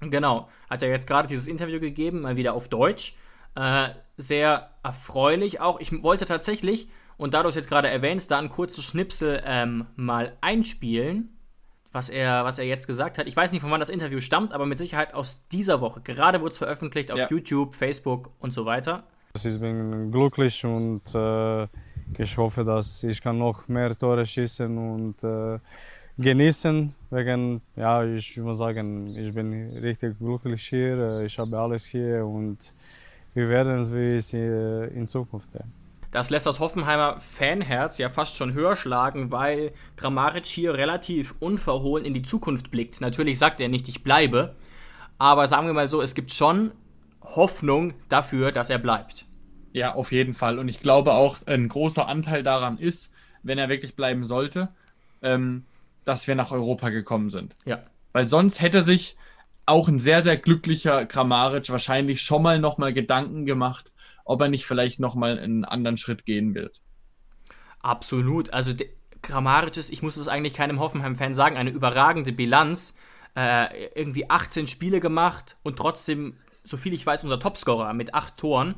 Genau, 0.00 0.48
hat 0.70 0.85
er 0.85 0.88
jetzt 0.88 1.09
gerade 1.09 1.26
dieses 1.26 1.48
Interview 1.48 1.80
gegeben, 1.80 2.20
mal 2.20 2.37
wieder 2.37 2.54
auf 2.54 2.68
Deutsch. 2.68 3.16
Äh, 3.56 3.88
sehr 4.16 4.70
erfreulich 4.85 5.61
auch. 5.61 5.80
Ich 5.80 6.02
wollte 6.02 6.24
tatsächlich, 6.24 6.88
und 7.16 7.35
da 7.35 7.42
du 7.42 7.48
es 7.48 7.56
jetzt 7.56 7.68
gerade 7.68 7.88
erwähnst, 7.88 8.30
da 8.30 8.38
einen 8.38 8.50
kurzen 8.50 8.83
Schnipsel 8.83 9.42
ähm, 9.44 9.87
mal 9.96 10.38
einspielen 10.40 11.39
was 11.92 12.09
er, 12.09 12.44
was 12.44 12.59
er 12.59 12.66
jetzt 12.66 12.87
gesagt 12.87 13.18
hat. 13.18 13.26
Ich 13.26 13.37
weiß 13.37 13.53
nicht, 13.53 13.62
von 13.62 13.70
wann 13.70 13.81
das 13.81 13.90
Interview 13.90 14.20
stammt, 14.20 14.53
aber 14.53 14.66
mit 14.66 14.79
Sicherheit 14.79 15.14
aus 15.14 15.46
dieser 15.48 15.81
Woche. 15.81 16.00
Gerade 16.00 16.40
wurde 16.40 16.53
es 16.53 16.59
veröffentlicht 16.59 17.11
auf 17.11 17.18
ja. 17.18 17.29
YouTube, 17.29 17.74
Facebook 17.74 18.31
und 18.38 18.53
so 18.53 18.64
weiter. 18.64 19.05
Ich 19.35 19.61
bin 19.61 20.11
glücklich 20.11 20.64
und 20.64 21.03
äh, 21.14 21.64
ich 22.18 22.37
hoffe, 22.37 22.64
dass 22.64 23.03
ich 23.03 23.20
kann 23.20 23.38
noch 23.38 23.68
mehr 23.68 23.96
Tore 23.96 24.26
schießen 24.26 24.76
und 24.76 25.22
äh, 25.24 25.59
genießen. 26.18 26.94
Wegen, 27.11 27.61
ja, 27.76 28.05
ich 28.05 28.37
muss 28.37 28.59
sagen, 28.59 29.16
ich 29.16 29.33
bin 29.33 29.70
richtig 29.79 30.18
glücklich 30.18 30.66
hier. 30.68 30.98
Äh, 30.98 31.26
ich 31.26 31.38
habe 31.38 31.59
alles 31.59 31.85
hier 31.87 32.24
und 32.24 32.59
wir 33.35 33.48
werden 33.48 33.83
es 33.83 34.33
in 34.33 35.07
Zukunft 35.07 35.53
sehen 35.53 35.79
das 36.11 36.31
lässt 36.31 36.46
das 36.46 36.59
Hoffenheimer 36.59 37.20
Fanherz 37.20 37.99
ja 37.99 38.09
fast 38.09 38.37
schon 38.37 38.53
höher 38.53 38.77
schlagen, 38.77 39.31
weil 39.31 39.70
Grammaric 39.96 40.46
hier 40.46 40.75
relativ 40.75 41.35
unverhohlen 41.38 42.05
in 42.05 42.14
die 42.14 42.23
Zukunft 42.23 42.70
blickt. 42.70 43.01
Natürlich 43.01 43.38
sagt 43.38 43.61
er 43.61 43.68
nicht, 43.68 43.88
ich 43.88 44.03
bleibe, 44.03 44.57
aber 45.18 45.46
sagen 45.49 45.66
wir 45.66 45.75
mal 45.75 45.88
so, 45.88 46.03
es 46.03 46.14
gibt 46.14 46.33
schon 46.33 46.73
Hoffnung 47.23 47.94
dafür, 48.09 48.51
dass 48.51 48.70
er 48.70 48.79
bleibt. 48.79 49.27
Ja, 49.73 49.94
auf 49.94 50.11
jeden 50.11 50.35
Fall. 50.35 50.59
Und 50.59 50.68
ich 50.68 50.81
glaube 50.81 51.12
auch, 51.12 51.37
ein 51.46 51.68
großer 51.68 52.09
Anteil 52.09 52.42
daran 52.42 52.79
ist, 52.79 53.12
wenn 53.42 53.59
er 53.59 53.68
wirklich 53.68 53.94
bleiben 53.94 54.27
sollte, 54.27 54.68
ähm, 55.23 55.64
dass 56.05 56.27
wir 56.27 56.35
nach 56.35 56.51
Europa 56.51 56.88
gekommen 56.88 57.31
sind. 57.31 57.55
Ja. 57.64 57.85
Weil 58.12 58.27
sonst 58.27 58.61
hätte 58.61 58.83
sich 58.83 59.16
auch 59.66 59.87
ein 59.87 60.01
sehr, 60.01 60.23
sehr 60.23 60.37
glücklicher 60.37 61.05
Grammaric 61.05 61.70
wahrscheinlich 61.70 62.23
schon 62.23 62.42
mal 62.42 62.59
nochmal 62.59 62.92
Gedanken 62.92 63.46
gemacht, 63.46 63.92
ob 64.30 64.40
er 64.40 64.48
nicht 64.48 64.64
vielleicht 64.64 65.00
nochmal 65.00 65.38
einen 65.38 65.64
anderen 65.64 65.96
Schritt 65.96 66.24
gehen 66.24 66.54
wird. 66.54 66.80
Absolut. 67.80 68.52
Also 68.52 68.72
Grammaric 69.22 69.76
ist, 69.76 69.90
ich 69.90 70.02
muss 70.02 70.16
es 70.16 70.28
eigentlich 70.28 70.54
keinem 70.54 70.78
Hoffenheim-Fan 70.78 71.34
sagen, 71.34 71.56
eine 71.56 71.70
überragende 71.70 72.32
Bilanz. 72.32 72.94
Äh, 73.36 73.90
irgendwie 73.94 74.28
18 74.28 74.66
Spiele 74.66 74.98
gemacht 74.98 75.56
und 75.62 75.76
trotzdem, 75.76 76.36
so 76.64 76.76
viel 76.76 76.92
ich 76.92 77.06
weiß, 77.06 77.22
unser 77.22 77.38
Topscorer 77.38 77.92
mit 77.92 78.12
8 78.12 78.36
Toren 78.36 78.74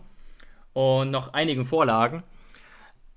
und 0.75 1.11
noch 1.11 1.33
einigen 1.33 1.65
Vorlagen. 1.65 2.23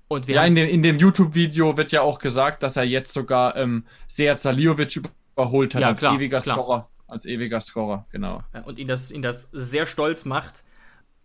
Und 0.08 0.26
ja, 0.28 0.44
in 0.44 0.54
dem, 0.54 0.66
in 0.66 0.82
dem 0.82 0.98
YouTube-Video 0.98 1.76
wird 1.76 1.92
ja 1.92 2.00
auch 2.00 2.20
gesagt, 2.20 2.62
dass 2.62 2.76
er 2.76 2.84
jetzt 2.84 3.12
sogar 3.12 3.54
ähm, 3.56 3.84
Sead 4.08 4.40
Saliovic 4.40 5.02
überholt 5.36 5.74
hat 5.74 5.82
ja, 5.82 5.88
als 5.88 6.00
klar, 6.00 6.14
ewiger 6.16 6.38
klar. 6.38 6.56
Scorer. 6.56 6.88
Als 7.06 7.26
ewiger 7.26 7.60
Scorer, 7.60 8.06
genau. 8.10 8.42
Und 8.64 8.78
ihn 8.78 8.88
das, 8.88 9.10
ihn 9.10 9.20
das 9.20 9.50
sehr 9.52 9.84
stolz 9.84 10.24
macht. 10.24 10.64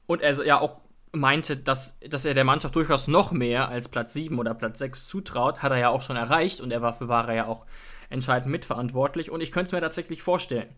Und 0.07 0.21
er 0.21 0.45
ja 0.45 0.59
auch 0.59 0.80
meinte, 1.11 1.57
dass, 1.57 1.99
dass 1.99 2.25
er 2.25 2.33
der 2.33 2.43
Mannschaft 2.43 2.75
durchaus 2.75 3.07
noch 3.07 3.31
mehr 3.31 3.69
als 3.69 3.89
Platz 3.89 4.13
7 4.13 4.39
oder 4.39 4.53
Platz 4.53 4.79
6 4.79 5.07
zutraut, 5.07 5.61
hat 5.61 5.71
er 5.71 5.77
ja 5.77 5.89
auch 5.89 6.01
schon 6.01 6.15
erreicht 6.15 6.61
und 6.61 6.71
er 6.71 6.81
war 6.81 6.93
für 6.93 7.07
Ware 7.07 7.35
ja 7.35 7.45
auch 7.47 7.65
entscheidend 8.09 8.51
mitverantwortlich 8.51 9.31
und 9.31 9.41
ich 9.41 9.51
könnte 9.51 9.67
es 9.67 9.71
mir 9.71 9.81
tatsächlich 9.81 10.21
vorstellen. 10.21 10.69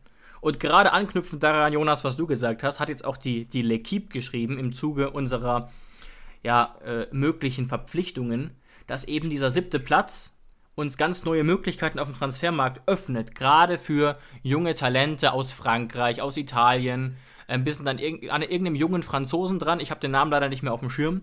Und 0.42 0.60
gerade 0.60 0.92
anknüpfend 0.92 1.42
daran, 1.42 1.72
Jonas, 1.72 2.04
was 2.04 2.18
du 2.18 2.28
gesagt 2.28 2.64
hast, 2.64 2.80
hat 2.80 2.90
jetzt 2.90 3.06
auch 3.06 3.16
die, 3.16 3.46
die 3.46 3.64
L'Equipe 3.64 4.10
geschrieben 4.10 4.60
im 4.60 4.74
Zuge 4.74 5.12
unserer 5.12 5.72
ja, 6.44 6.76
äh, 6.84 7.08
möglichen 7.12 7.68
Verpflichtungen, 7.68 8.52
dass 8.88 9.06
eben 9.06 9.30
dieser 9.30 9.52
siebte 9.52 9.80
Platz 9.80 10.38
uns 10.76 10.98
ganz 10.98 11.24
neue 11.24 11.44
Möglichkeiten 11.44 12.00
auf 12.00 12.10
dem 12.10 12.18
Transfermarkt 12.18 12.82
öffnet, 12.88 13.36
gerade 13.36 13.78
für 13.78 14.18
junge 14.42 14.74
Talente 14.74 15.32
aus 15.32 15.52
Frankreich, 15.54 16.22
aus 16.22 16.36
Italien, 16.36 17.16
ein 17.48 17.64
bisschen 17.64 17.88
an, 17.88 17.98
an 17.98 18.42
irgendeinem 18.42 18.76
jungen 18.76 19.04
Franzosen 19.04 19.60
dran. 19.60 19.80
Ich 19.80 19.92
habe 19.92 20.02
den 20.02 20.12
Namen 20.12 20.32
leider 20.32 20.50
nicht 20.50 20.64
mehr 20.64 20.74
auf 20.74 20.80
dem 20.80 20.90
Schirm. 20.90 21.22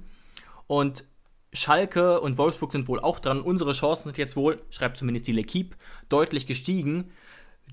Und 0.67 1.05
Schalke 1.53 2.21
und 2.21 2.39
Wolfsburg 2.39 2.73
sind 2.73 2.87
wohl 2.89 3.01
auch 3.01 3.19
dran. 3.19 3.41
Unsere 3.41 3.73
Chancen 3.73 4.05
sind 4.05 4.19
jetzt 4.19 4.37
wohl, 4.37 4.63
schreibt 4.71 4.97
zumindest 4.97 5.27
die 5.27 5.35
L'Equipe, 5.35 5.73
deutlich 6.09 6.47
gestiegen 6.47 7.11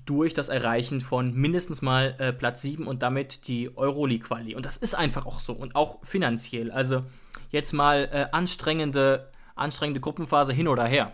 durch 0.04 0.34
das 0.34 0.48
Erreichen 0.48 1.00
von 1.00 1.34
mindestens 1.34 1.82
mal 1.82 2.14
äh, 2.18 2.32
Platz 2.32 2.62
7 2.62 2.86
und 2.86 3.02
damit 3.02 3.46
die 3.48 3.76
Euroleague-Quali. 3.76 4.54
Und 4.54 4.64
das 4.64 4.76
ist 4.76 4.94
einfach 4.94 5.26
auch 5.26 5.40
so 5.40 5.52
und 5.52 5.74
auch 5.76 6.04
finanziell. 6.04 6.70
Also 6.70 7.04
jetzt 7.50 7.72
mal 7.72 8.08
äh, 8.12 8.26
anstrengende, 8.32 9.30
anstrengende 9.54 10.00
Gruppenphase 10.00 10.52
hin 10.52 10.68
oder 10.68 10.84
her. 10.84 11.12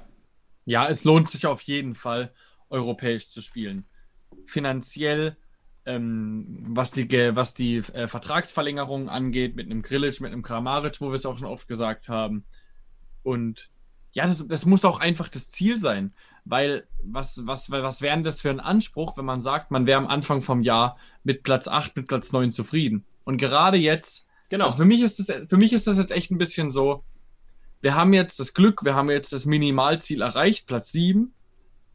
Ja, 0.65 0.89
es 0.89 1.05
lohnt 1.05 1.29
sich 1.29 1.47
auf 1.47 1.61
jeden 1.63 1.95
Fall, 1.95 2.33
europäisch 2.71 3.29
zu 3.29 3.43
spielen. 3.43 3.85
Finanziell, 4.47 5.37
ähm, 5.87 6.67
was 6.71 6.91
die, 6.91 7.09
was 7.35 7.55
die 7.55 7.79
äh, 7.79 8.09
Vertragsverlängerung 8.09 9.09
angeht, 9.09 9.57
mit 9.57 9.67
einem 9.67 9.83
Grillic, 9.83 10.21
mit 10.21 10.33
einem 10.33 10.43
Kramaric, 10.43 11.01
wo 11.01 11.09
wir 11.09 11.15
es 11.15 11.27
auch 11.27 11.39
schon 11.39 11.49
oft 11.49 11.69
gesagt 11.69 12.09
haben. 12.09 12.45
Und 13.23 13.71
ja, 14.13 14.27
das, 14.27 14.47
das 14.47 14.65
muss 14.65 14.85
auch 14.85 15.01
einfach 15.01 15.29
das 15.29 15.51
Ziel 15.51 15.79
sein. 15.79 16.13
Weil 16.45 16.87
was, 17.03 17.47
was, 17.47 17.71
was 17.71 18.03
wäre 18.03 18.23
das 18.23 18.41
für 18.41 18.51
ein 18.51 18.61
Anspruch, 18.61 19.17
wenn 19.17 19.25
man 19.25 19.41
sagt, 19.41 19.71
man 19.71 19.87
wäre 19.87 19.99
am 19.99 20.07
Anfang 20.07 20.43
vom 20.43 20.63
Jahr 20.63 20.99
mit 21.23 21.43
Platz 21.43 21.69
8, 21.69 21.97
mit 21.97 22.07
Platz 22.07 22.33
9 22.33 22.53
zufrieden? 22.53 23.05
Und 23.25 23.39
gerade 23.39 23.79
jetzt, 23.79 24.27
genau. 24.51 24.67
Also 24.67 24.77
für, 24.77 24.85
mich 24.85 25.01
ist 25.01 25.19
das, 25.19 25.49
für 25.49 25.57
mich 25.57 25.73
ist 25.73 25.87
das 25.87 25.97
jetzt 25.97 26.13
echt 26.13 26.31
ein 26.31 26.39
bisschen 26.39 26.71
so, 26.71 27.03
wir 27.81 27.95
haben 27.95 28.13
jetzt 28.13 28.41
das 28.41 28.55
Glück, 28.55 28.85
wir 28.85 28.95
haben 28.95 29.11
jetzt 29.11 29.33
das 29.33 29.47
Minimalziel 29.47 30.23
erreicht, 30.23 30.67
Platz 30.67 30.93
7. 30.93 31.33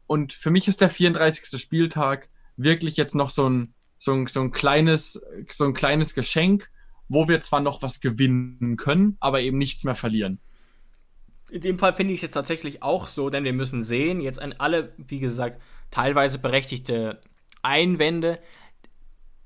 Und 0.06 0.32
für 0.32 0.50
mich 0.50 0.66
ist 0.68 0.80
der 0.80 0.90
34. 0.90 1.60
Spieltag 1.60 2.28
wirklich 2.56 2.96
jetzt 2.96 3.14
noch 3.14 3.30
so 3.30 3.48
ein, 3.48 3.74
so 4.00 4.14
ein, 4.14 4.26
so 4.26 4.40
ein, 4.40 4.50
kleines, 4.50 5.20
so 5.52 5.64
ein 5.64 5.74
kleines 5.74 6.14
Geschenk, 6.14 6.70
wo 7.08 7.28
wir 7.28 7.42
zwar 7.42 7.60
noch 7.60 7.82
was 7.82 8.00
gewinnen 8.00 8.78
können, 8.78 9.18
aber 9.20 9.42
eben 9.42 9.58
nichts 9.58 9.84
mehr 9.84 9.94
verlieren. 9.94 10.40
In 11.50 11.60
dem 11.60 11.78
Fall 11.78 11.92
finde 11.92 12.14
ich 12.14 12.18
es 12.18 12.22
jetzt 12.22 12.32
tatsächlich 12.32 12.82
auch 12.82 13.08
so, 13.08 13.28
denn 13.28 13.44
wir 13.44 13.52
müssen 13.52 13.82
sehen, 13.82 14.20
jetzt 14.20 14.40
an 14.40 14.54
alle, 14.56 14.94
wie 14.96 15.20
gesagt, 15.20 15.60
teilweise 15.90 16.38
berechtigte 16.38 17.20
Einwände, 17.62 18.38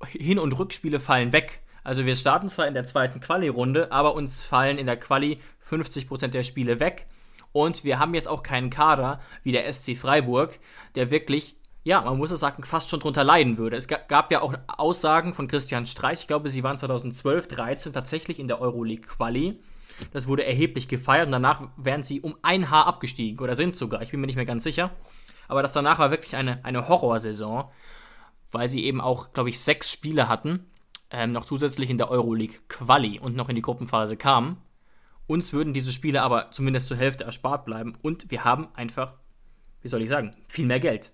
Hin- 0.07 0.39
und 0.39 0.57
Rückspiele 0.57 1.01
fallen 1.01 1.33
weg. 1.33 1.61
Also 1.83 2.05
wir 2.05 2.15
starten 2.15 2.47
zwar 2.47 2.67
in 2.67 2.73
der 2.75 2.85
zweiten 2.85 3.19
Quali-Runde, 3.19 3.91
aber 3.91 4.15
uns 4.15 4.45
fallen 4.45 4.77
in 4.77 4.85
der 4.85 4.97
Quali 4.97 5.39
50% 5.69 6.27
der 6.27 6.43
Spiele 6.43 6.79
weg. 6.79 7.07
Und 7.51 7.83
wir 7.83 7.99
haben 7.99 8.13
jetzt 8.13 8.27
auch 8.27 8.43
keinen 8.43 8.69
Kader 8.69 9.19
wie 9.43 9.51
der 9.51 9.71
SC 9.71 9.97
Freiburg, 9.97 10.59
der 10.95 11.11
wirklich, 11.11 11.55
ja, 11.85 12.01
man 12.01 12.17
muss 12.17 12.31
es 12.31 12.41
sagen, 12.41 12.63
fast 12.63 12.89
schon 12.89 12.99
drunter 12.99 13.23
leiden 13.23 13.57
würde. 13.57 13.77
Es 13.77 13.87
gab 13.87 14.29
ja 14.29 14.41
auch 14.41 14.53
Aussagen 14.67 15.33
von 15.33 15.47
Christian 15.47 15.85
Streich, 15.85 16.21
ich 16.21 16.27
glaube, 16.27 16.49
sie 16.49 16.63
waren 16.63 16.77
2012, 16.77 17.47
13 17.47 17.93
tatsächlich 17.93 18.39
in 18.39 18.49
der 18.49 18.59
Euroleague 18.59 19.07
Quali 19.07 19.57
das 20.11 20.27
wurde 20.27 20.45
erheblich 20.45 20.87
gefeiert 20.87 21.27
und 21.27 21.31
danach 21.31 21.69
wären 21.77 22.03
sie 22.03 22.21
um 22.21 22.35
ein 22.41 22.69
Haar 22.69 22.87
abgestiegen 22.87 23.39
oder 23.39 23.55
sind 23.55 23.75
sogar. 23.75 24.01
Ich 24.01 24.11
bin 24.11 24.19
mir 24.19 24.27
nicht 24.27 24.35
mehr 24.35 24.45
ganz 24.45 24.63
sicher. 24.63 24.91
Aber 25.47 25.61
das 25.61 25.73
danach 25.73 25.99
war 25.99 26.11
wirklich 26.11 26.35
eine, 26.35 26.63
eine 26.65 26.87
Horrorsaison, 26.89 27.65
weil 28.51 28.67
sie 28.67 28.83
eben 28.83 28.99
auch, 28.99 29.31
glaube 29.33 29.49
ich, 29.49 29.59
sechs 29.59 29.91
Spiele 29.91 30.27
hatten, 30.27 30.71
ähm, 31.11 31.31
noch 31.31 31.45
zusätzlich 31.45 31.89
in 31.89 31.97
der 31.97 32.09
Euroleague 32.09 32.57
Quali 32.67 33.19
und 33.19 33.35
noch 33.35 33.49
in 33.49 33.55
die 33.55 33.61
Gruppenphase 33.61 34.17
kamen. 34.17 34.57
Uns 35.27 35.53
würden 35.53 35.73
diese 35.73 35.93
Spiele 35.93 36.21
aber 36.21 36.51
zumindest 36.51 36.87
zur 36.87 36.97
Hälfte 36.97 37.23
erspart 37.23 37.65
bleiben 37.65 37.95
und 38.01 38.31
wir 38.31 38.43
haben 38.43 38.67
einfach, 38.73 39.15
wie 39.81 39.87
soll 39.87 40.01
ich 40.01 40.09
sagen, 40.09 40.35
viel 40.47 40.65
mehr 40.65 40.79
Geld. 40.79 41.11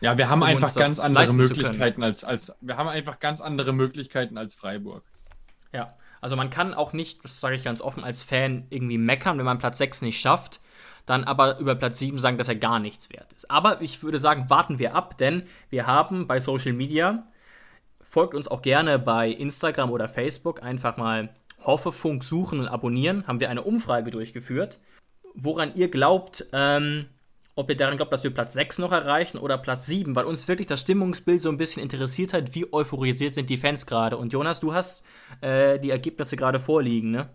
Ja, 0.00 0.18
wir 0.18 0.28
haben 0.28 0.42
um 0.42 0.48
einfach 0.48 0.74
ganz 0.74 0.98
andere 0.98 1.32
Möglichkeiten 1.32 2.02
als, 2.02 2.24
als 2.24 2.54
wir 2.60 2.76
haben 2.76 2.88
einfach 2.88 3.20
ganz 3.20 3.40
andere 3.40 3.72
Möglichkeiten 3.72 4.36
als 4.36 4.54
Freiburg. 4.54 5.04
Ja, 5.72 5.96
also 6.20 6.36
man 6.36 6.50
kann 6.50 6.74
auch 6.74 6.92
nicht, 6.92 7.24
das 7.24 7.40
sage 7.40 7.56
ich 7.56 7.64
ganz 7.64 7.80
offen, 7.80 8.04
als 8.04 8.22
Fan 8.22 8.66
irgendwie 8.70 8.98
meckern, 8.98 9.38
wenn 9.38 9.44
man 9.44 9.58
Platz 9.58 9.78
6 9.78 10.02
nicht 10.02 10.20
schafft, 10.20 10.60
dann 11.06 11.24
aber 11.24 11.58
über 11.58 11.74
Platz 11.74 11.98
7 11.98 12.18
sagen, 12.18 12.38
dass 12.38 12.48
er 12.48 12.56
gar 12.56 12.78
nichts 12.78 13.10
wert 13.10 13.32
ist. 13.34 13.50
Aber 13.50 13.82
ich 13.82 14.02
würde 14.02 14.18
sagen, 14.18 14.48
warten 14.48 14.78
wir 14.78 14.94
ab, 14.94 15.18
denn 15.18 15.42
wir 15.70 15.86
haben 15.86 16.26
bei 16.26 16.38
Social 16.40 16.72
Media, 16.72 17.26
folgt 18.02 18.34
uns 18.34 18.48
auch 18.48 18.62
gerne 18.62 18.98
bei 18.98 19.28
Instagram 19.28 19.90
oder 19.90 20.08
Facebook, 20.08 20.62
einfach 20.62 20.96
mal 20.96 21.34
Hoffefunk 21.60 22.24
suchen 22.24 22.60
und 22.60 22.68
abonnieren, 22.68 23.26
haben 23.26 23.40
wir 23.40 23.50
eine 23.50 23.62
Umfrage 23.62 24.10
durchgeführt, 24.10 24.78
woran 25.34 25.74
ihr 25.74 25.90
glaubt, 25.90 26.46
ähm, 26.52 27.06
ob 27.56 27.70
ihr 27.70 27.76
daran 27.76 27.96
glaubt, 27.96 28.12
dass 28.12 28.24
wir 28.24 28.32
Platz 28.32 28.54
6 28.54 28.78
noch 28.78 28.92
erreichen 28.92 29.38
oder 29.38 29.58
Platz 29.58 29.86
7, 29.86 30.16
weil 30.16 30.24
uns 30.24 30.48
wirklich 30.48 30.66
das 30.66 30.80
Stimmungsbild 30.80 31.40
so 31.40 31.48
ein 31.48 31.56
bisschen 31.56 31.82
interessiert 31.82 32.32
hat, 32.32 32.54
wie 32.54 32.72
euphorisiert 32.72 33.34
sind 33.34 33.48
die 33.48 33.56
Fans 33.56 33.86
gerade. 33.86 34.16
Und 34.16 34.32
Jonas, 34.32 34.60
du 34.60 34.74
hast 34.74 35.04
äh, 35.40 35.78
die 35.78 35.90
Ergebnisse 35.90 36.36
gerade 36.36 36.58
vorliegen, 36.58 37.10
ne? 37.10 37.30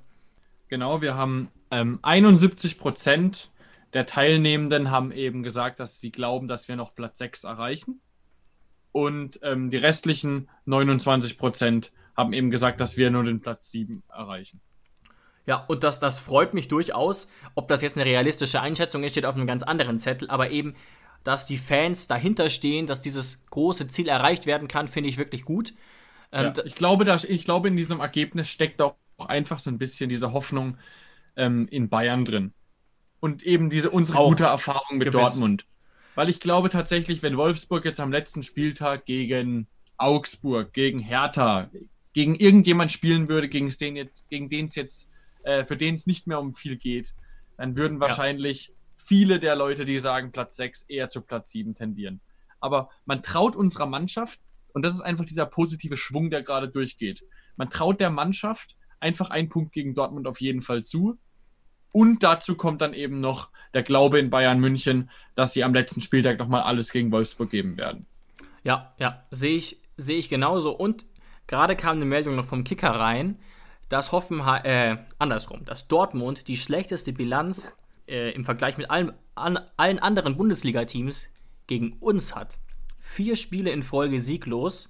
Genau, 0.67 1.01
wir 1.01 1.15
haben 1.15 1.49
ähm, 1.71 1.99
71 2.01 2.77
Prozent 2.77 3.49
der 3.93 4.05
Teilnehmenden 4.05 4.91
haben 4.91 5.12
eben 5.12 5.41
gesagt, 5.41 5.79
dass 5.79 5.99
sie 5.99 6.12
glauben, 6.12 6.47
dass 6.47 6.67
wir 6.67 6.75
noch 6.75 6.93
Platz 6.93 7.17
6 7.17 7.45
erreichen. 7.45 8.01
Und 8.91 9.39
ähm, 9.43 9.69
die 9.69 9.77
restlichen 9.77 10.49
29 10.65 11.38
Prozent 11.38 11.91
haben 12.15 12.34
eben 12.34 12.51
gesagt, 12.51 12.82
dass 12.82 12.97
wir 12.97 13.10
nur 13.10 13.23
den 13.23 13.39
Platz 13.39 13.71
7 13.71 14.03
erreichen. 14.10 14.62
Ja, 15.45 15.65
und 15.67 15.84
das, 15.84 15.99
das 15.99 16.19
freut 16.19 16.54
mich 16.54 16.67
durchaus. 16.67 17.28
Ob 17.56 17.67
das 17.67 17.82
jetzt 17.82 17.97
eine 17.97 18.06
realistische 18.06 18.62
Einschätzung 18.62 19.04
ist, 19.04 19.13
steht 19.13 19.25
auf 19.25 19.36
einem 19.36 19.47
ganz 19.47 19.63
anderen 19.63 19.99
Zettel. 19.99 20.30
Aber 20.30 20.52
eben, 20.52 20.75
dass 21.23 21.45
die 21.45 21.58
Fans 21.58 22.08
dahinter 22.08 22.49
stehen, 22.49 22.88
dass 22.88 23.02
dieses 23.02 23.45
große 23.47 23.88
Ziel 23.88 24.08
erreicht 24.08 24.45
werden 24.45 24.67
kann, 24.67 24.88
finde 24.88 25.10
ich 25.10 25.17
wirklich 25.17 25.45
gut. 25.45 25.73
Ja, 26.32 26.54
ich, 26.63 26.75
glaube, 26.75 27.06
da, 27.06 27.15
ich 27.15 27.43
glaube, 27.43 27.69
in 27.69 27.75
diesem 27.75 27.99
Ergebnis 27.99 28.49
steckt 28.49 28.82
auch 28.82 28.95
einfach 29.28 29.60
so 29.60 29.71
ein 29.71 29.80
bisschen 29.80 30.10
diese 30.10 30.32
Hoffnung 30.32 30.78
ähm, 31.36 31.67
in 31.71 31.89
Bayern 31.89 32.25
drin. 32.25 32.54
Und 33.19 33.43
eben 33.43 33.69
diese 33.69 33.89
unsere 33.89 34.19
gute 34.19 34.45
Erfahrung 34.45 34.97
mit 34.97 35.08
gewiss. 35.08 35.21
Dortmund. 35.21 35.65
Weil 36.15 36.30
ich 36.30 36.39
glaube 36.39 36.69
tatsächlich, 36.69 37.23
wenn 37.23 37.38
Wolfsburg 37.38 37.86
jetzt 37.86 37.99
am 37.99 38.12
letzten 38.12 38.43
Spieltag 38.43 39.06
gegen 39.06 39.67
Augsburg, 39.97 40.73
gegen 40.73 40.99
Hertha, 40.99 41.69
gegen 42.13 42.36
irgendjemand 42.36 42.91
spielen 42.91 43.28
würde, 43.28 43.49
gegen 43.49 43.69
den 43.69 43.95
jetzt, 43.95 44.30
gegen 44.30 44.49
den 44.49 44.65
es 44.65 44.75
jetzt 44.75 45.10
äh, 45.43 45.65
für 45.65 45.78
den 45.78 45.95
es 45.95 46.08
nicht 46.08 46.28
mehr 46.28 46.39
um 46.39 46.54
viel 46.54 46.78
geht, 46.78 47.13
dann 47.58 47.75
würden 47.75 47.99
wahrscheinlich 47.99 48.67
ja. 48.67 48.73
viele 48.95 49.39
der 49.39 49.56
Leute, 49.56 49.86
die 49.86 49.99
sagen 49.99 50.32
Platz 50.32 50.56
6, 50.56 50.84
eher 50.84 51.10
zu 51.10 51.21
Platz 51.21 51.52
7 51.52 51.75
tendieren. 51.75 52.21
Aber 52.60 52.89
man 53.06 53.23
traut 53.23 53.56
unserer 53.56 53.86
Mannschaft, 53.86 54.39
und 54.73 54.84
das 54.84 54.93
ist 54.93 55.02
einfach 55.02 55.25
dieser 55.25 55.45
positive 55.45 55.97
Schwung, 55.97 56.30
der 56.30 56.43
gerade 56.43 56.69
durchgeht. 56.69 57.23
Man 57.58 57.69
traut 57.69 57.99
der 57.99 58.10
Mannschaft 58.10 58.78
einfach 58.99 59.30
einen 59.30 59.49
Punkt 59.49 59.71
gegen 59.71 59.95
Dortmund 59.95 60.28
auf 60.28 60.41
jeden 60.41 60.62
Fall 60.62 60.84
zu. 60.84 61.17
Und 61.91 62.23
dazu 62.23 62.56
kommt 62.56 62.82
dann 62.82 62.93
eben 62.93 63.19
noch 63.19 63.49
der 63.73 63.84
Glaube 63.84 64.19
in 64.19 64.30
Bayern 64.30 64.60
München, 64.60 65.10
dass 65.36 65.54
sie 65.54 65.63
am 65.63 65.73
letzten 65.73 66.02
Spieltag 66.02 66.38
nochmal 66.38 66.62
alles 66.62 66.91
gegen 66.91 67.12
Wolfsburg 67.12 67.49
geben 67.49 67.78
werden. 67.78 68.06
Ja, 68.63 68.93
ja, 68.99 69.25
sehe 69.32 69.56
ich, 69.56 69.82
sehe 69.97 70.17
ich 70.17 70.30
genauso. 70.30 70.71
Und 70.71 71.06
gerade 71.47 71.75
kam 71.75 71.95
eine 71.95 72.06
Meldung 72.06 72.36
noch 72.36 72.45
vom 72.45 72.63
Kicker 72.63 72.91
rein, 72.91 73.39
dass 73.89 74.12
Hoffenheim, 74.12 74.63
äh, 74.63 74.97
andersrum, 75.17 75.65
dass 75.65 75.88
Dortmund 75.88 76.47
die 76.47 76.58
schlechteste 76.58 77.12
Bilanz 77.12 77.75
äh, 78.08 78.32
im 78.32 78.45
Vergleich 78.45 78.78
mit 78.78 78.89
allen, 78.89 79.12
an, 79.36 79.60
allen 79.78 79.99
anderen 79.99 80.38
Bundesliga-Teams 80.38 81.30
gegen 81.67 81.93
uns 81.99 82.36
hat. 82.36 82.58
Vier 82.99 83.36
Spiele 83.36 83.71
in 83.71 83.84
Folge 83.84 84.21
sieglos. 84.21 84.89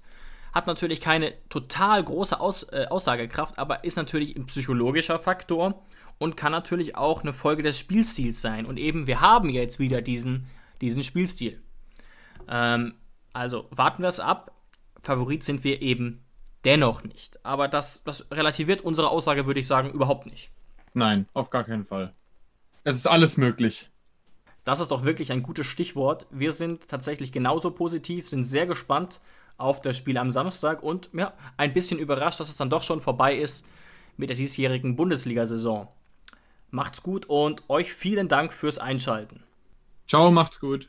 Hat 0.52 0.66
natürlich 0.66 1.00
keine 1.00 1.32
total 1.48 2.02
große 2.02 2.40
Aus, 2.40 2.64
äh, 2.64 2.86
Aussagekraft, 2.90 3.58
aber 3.58 3.84
ist 3.84 3.96
natürlich 3.96 4.36
ein 4.36 4.46
psychologischer 4.46 5.18
Faktor 5.18 5.82
und 6.18 6.36
kann 6.36 6.52
natürlich 6.52 6.96
auch 6.96 7.22
eine 7.22 7.32
Folge 7.32 7.62
des 7.62 7.78
Spielstils 7.78 8.42
sein. 8.42 8.66
Und 8.66 8.76
eben, 8.76 9.06
wir 9.06 9.20
haben 9.20 9.48
jetzt 9.48 9.78
wieder 9.78 10.02
diesen, 10.02 10.46
diesen 10.80 11.04
Spielstil. 11.04 11.62
Ähm, 12.48 12.94
also 13.32 13.68
warten 13.70 14.02
wir 14.02 14.08
es 14.08 14.20
ab. 14.20 14.52
Favorit 15.00 15.44
sind 15.44 15.64
wir 15.64 15.80
eben 15.80 16.24
dennoch 16.64 17.02
nicht. 17.02 17.44
Aber 17.44 17.68
das, 17.68 18.02
das 18.04 18.30
relativiert 18.30 18.82
unsere 18.82 19.10
Aussage, 19.10 19.46
würde 19.46 19.60
ich 19.60 19.66
sagen, 19.66 19.90
überhaupt 19.90 20.26
nicht. 20.26 20.50
Nein, 20.94 21.26
auf 21.34 21.50
gar 21.50 21.64
keinen 21.64 21.84
Fall. 21.84 22.12
Es 22.84 22.96
ist 22.96 23.06
alles 23.06 23.36
möglich. 23.36 23.90
Das 24.64 24.80
ist 24.80 24.90
doch 24.90 25.04
wirklich 25.04 25.32
ein 25.32 25.42
gutes 25.42 25.66
Stichwort. 25.66 26.26
Wir 26.30 26.52
sind 26.52 26.88
tatsächlich 26.88 27.32
genauso 27.32 27.70
positiv, 27.70 28.28
sind 28.28 28.44
sehr 28.44 28.66
gespannt 28.66 29.20
auf 29.56 29.80
das 29.80 29.96
Spiel 29.96 30.16
am 30.16 30.30
Samstag 30.30 30.82
und 30.82 31.10
ja, 31.12 31.34
ein 31.56 31.72
bisschen 31.72 31.98
überrascht, 31.98 32.40
dass 32.40 32.48
es 32.48 32.56
dann 32.56 32.70
doch 32.70 32.82
schon 32.82 33.00
vorbei 33.00 33.36
ist 33.36 33.66
mit 34.16 34.30
der 34.30 34.36
diesjährigen 34.36 34.96
Bundesliga-Saison. 34.96 35.88
Macht's 36.70 37.02
gut 37.02 37.26
und 37.26 37.68
euch 37.68 37.92
vielen 37.92 38.28
Dank 38.28 38.52
fürs 38.52 38.78
Einschalten. 38.78 39.42
Ciao, 40.06 40.30
macht's 40.30 40.60
gut. 40.60 40.88